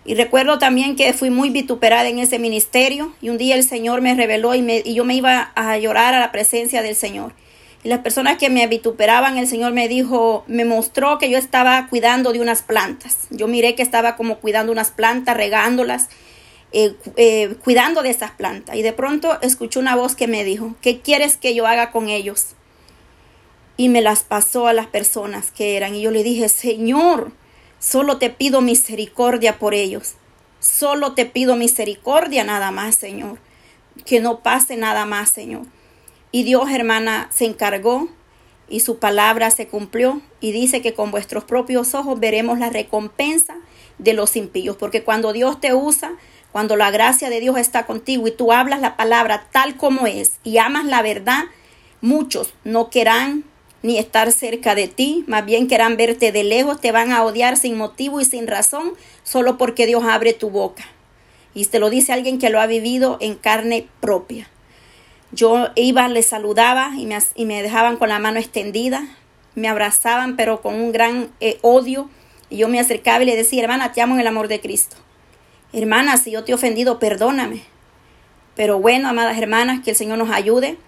[0.04, 4.02] Y recuerdo también que fui muy vituperada en ese ministerio y un día el Señor
[4.02, 7.32] me reveló y yo me iba a llorar a la presencia del Señor.
[7.82, 11.86] Y las personas que me vituperaban, el Señor me dijo, me mostró que yo estaba
[11.88, 13.20] cuidando de unas plantas.
[13.30, 16.10] Yo miré que estaba como cuidando unas plantas, regándolas,
[16.76, 18.74] eh, eh, cuidando de esas plantas.
[18.74, 22.08] Y de pronto escuché una voz que me dijo, ¿qué quieres que yo haga con
[22.08, 22.48] ellos?
[23.76, 25.94] Y me las pasó a las personas que eran.
[25.94, 27.30] Y yo le dije, Señor,
[27.78, 30.14] solo te pido misericordia por ellos.
[30.58, 33.38] Solo te pido misericordia nada más, Señor.
[34.04, 35.66] Que no pase nada más, Señor.
[36.32, 38.08] Y Dios, hermana, se encargó
[38.68, 43.54] y su palabra se cumplió y dice que con vuestros propios ojos veremos la recompensa
[43.98, 46.14] de los impíos, porque cuando Dios te usa,
[46.54, 50.34] cuando la gracia de Dios está contigo y tú hablas la palabra tal como es
[50.44, 51.46] y amas la verdad,
[52.00, 53.42] muchos no querrán
[53.82, 57.56] ni estar cerca de ti, más bien querrán verte de lejos, te van a odiar
[57.56, 58.92] sin motivo y sin razón,
[59.24, 60.84] solo porque Dios abre tu boca.
[61.54, 64.48] Y te lo dice alguien que lo ha vivido en carne propia.
[65.32, 69.08] Yo iba, les saludaba y me, y me dejaban con la mano extendida,
[69.56, 72.08] me abrazaban pero con un gran eh, odio.
[72.48, 74.94] Y yo me acercaba y le decía, hermana, te amo en el amor de Cristo.
[75.74, 77.62] Hermana, si yo te he ofendido, perdóname.
[78.54, 80.78] Pero bueno, amadas hermanas, que el Señor nos ayude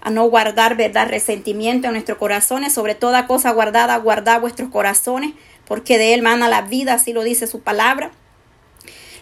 [0.00, 2.72] a no guardar, verdad, resentimiento en nuestros corazones.
[2.72, 5.32] Sobre toda cosa guardada, guardad vuestros corazones,
[5.66, 8.12] porque de él mana la vida, así lo dice su palabra.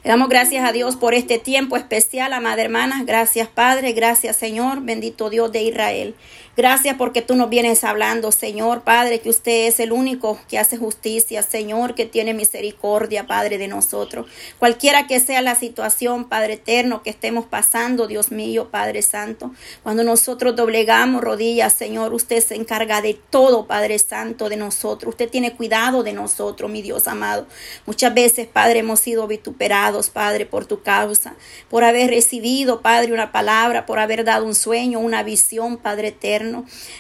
[0.05, 3.03] Le damos gracias a Dios por este tiempo especial, amada hermana.
[3.07, 3.95] Gracias, Padre.
[3.95, 4.83] Gracias, Señor.
[4.83, 6.15] Bendito Dios de Israel.
[6.57, 10.77] Gracias porque tú nos vienes hablando, Señor, Padre, que usted es el único que hace
[10.77, 14.29] justicia, Señor, que tiene misericordia, Padre, de nosotros.
[14.61, 19.51] Cualquiera que sea la situación, Padre eterno, que estemos pasando, Dios mío, Padre Santo,
[19.83, 25.15] cuando nosotros doblegamos rodillas, Señor, usted se encarga de todo, Padre Santo, de nosotros.
[25.15, 27.49] Usted tiene cuidado de nosotros, mi Dios amado.
[27.85, 31.35] Muchas veces, Padre, hemos sido vituperados, Padre, por tu causa,
[31.69, 36.44] por haber recibido, Padre, una palabra, por haber dado un sueño, una visión, Padre eterno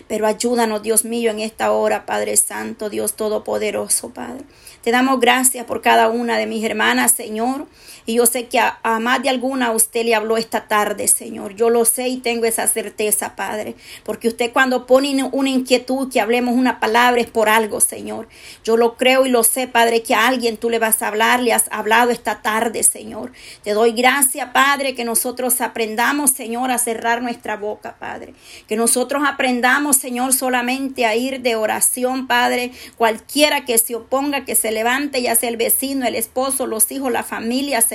[0.08, 4.44] pero ayúdanos, Dios mío, en esta hora, Padre Santo, Dios Todopoderoso, Padre.
[4.82, 7.66] Te damos gracias por cada una de mis hermanas, Señor.
[8.06, 11.54] Y yo sé que a, más de alguna usted le habló esta tarde, Señor.
[11.54, 13.76] Yo lo sé y tengo esa certeza, Padre.
[14.04, 18.28] Porque usted cuando pone una inquietud, que hablemos una palabra, es por algo, Señor.
[18.62, 21.40] Yo lo creo y lo sé, Padre, que a alguien tú le vas a hablar,
[21.40, 23.32] le has hablado esta tarde, Señor.
[23.62, 28.34] Te doy gracias, Padre, que nosotros aprendamos, Señor, a cerrar nuestra boca, Padre.
[28.68, 32.72] Que nosotros aprendamos, Señor, solamente a ir de oración, Padre.
[32.98, 37.10] Cualquiera que se oponga, que se levante, ya sea el vecino, el esposo, los hijos,
[37.10, 37.93] la familia, Señor,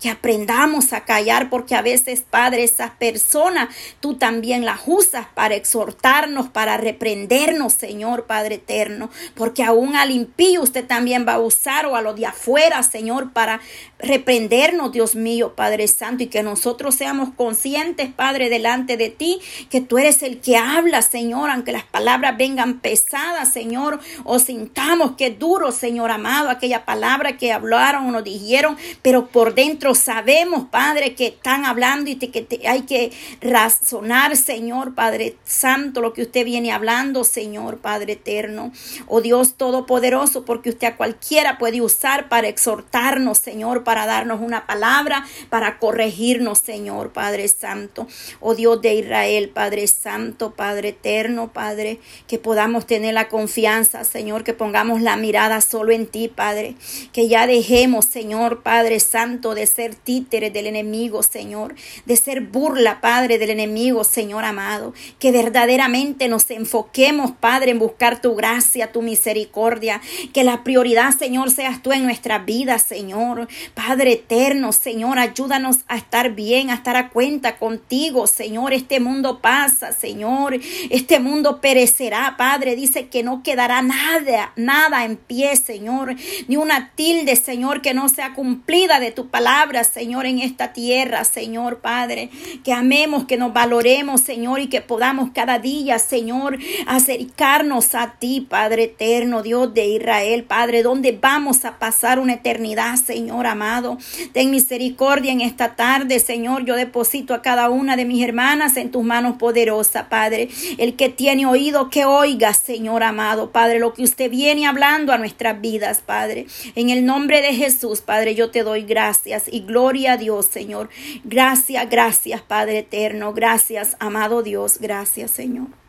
[0.00, 3.68] que aprendamos a callar, porque a veces, Padre, esas personas
[4.00, 10.62] tú también las usas para exhortarnos, para reprendernos, Señor, Padre eterno, porque aún al impío
[10.62, 13.60] usted también va a usar o a los de afuera, Señor, para
[13.98, 19.80] reprendernos, Dios mío, Padre Santo, y que nosotros seamos conscientes, Padre, delante de ti, que
[19.80, 25.28] tú eres el que habla, Señor, aunque las palabras vengan pesadas, Señor, o sintamos que
[25.28, 30.66] es duro, Señor amado, aquella palabra que hablaron o nos dijeron, pero por dentro sabemos,
[30.70, 36.44] Padre, que están hablando y que hay que razonar, Señor, Padre Santo, lo que usted
[36.44, 38.72] viene hablando, Señor, Padre eterno.
[39.06, 44.66] Oh Dios Todopoderoso, porque usted a cualquiera puede usar para exhortarnos, Señor, para darnos una
[44.66, 48.06] palabra, para corregirnos, Señor, Padre Santo.
[48.40, 54.44] Oh Dios de Israel, Padre Santo, Padre eterno, Padre, que podamos tener la confianza, Señor,
[54.44, 56.74] que pongamos la mirada solo en ti, Padre,
[57.12, 61.74] que ya dejemos, Señor, Padre Santo, de ser títere del enemigo, Señor,
[62.06, 64.94] de ser burla, Padre, del enemigo, Señor amado.
[65.18, 70.00] Que verdaderamente nos enfoquemos, Padre, en buscar tu gracia, tu misericordia.
[70.32, 73.48] Que la prioridad, Señor, seas tú en nuestra vida, Señor.
[73.74, 78.72] Padre eterno, Señor, ayúdanos a estar bien, a estar a cuenta contigo, Señor.
[78.72, 79.92] Este mundo pasa.
[79.92, 80.58] Señor.
[80.88, 82.76] Este mundo perecerá, Padre.
[82.76, 86.16] Dice que no quedará nada, nada en pie, Señor.
[86.48, 91.24] Ni una tilde, Señor, que no sea cumplida de tu palabra, Señor, en esta tierra,
[91.24, 92.30] Señor, Padre.
[92.64, 98.46] Que amemos, que nos valoremos, Señor, y que podamos cada día, Señor, acercarnos a ti,
[98.48, 103.98] Padre eterno, Dios de Israel, Padre, donde vamos a pasar una eternidad, Señor amado.
[104.32, 106.64] Ten misericordia en esta tarde, Señor.
[106.64, 110.48] Yo deposito a cada una de mis hermanas en tus manos poderosas, Padre.
[110.78, 115.18] El que tiene oído, que oiga, Señor amado, Padre, lo que usted viene hablando a
[115.18, 116.46] nuestras vidas, Padre.
[116.74, 120.90] En el nombre de Jesús, Padre, yo te doy gracias y gloria a Dios, Señor.
[121.24, 123.32] Gracias, gracias, Padre eterno.
[123.32, 124.78] Gracias, amado Dios.
[124.80, 125.81] Gracias, Señor.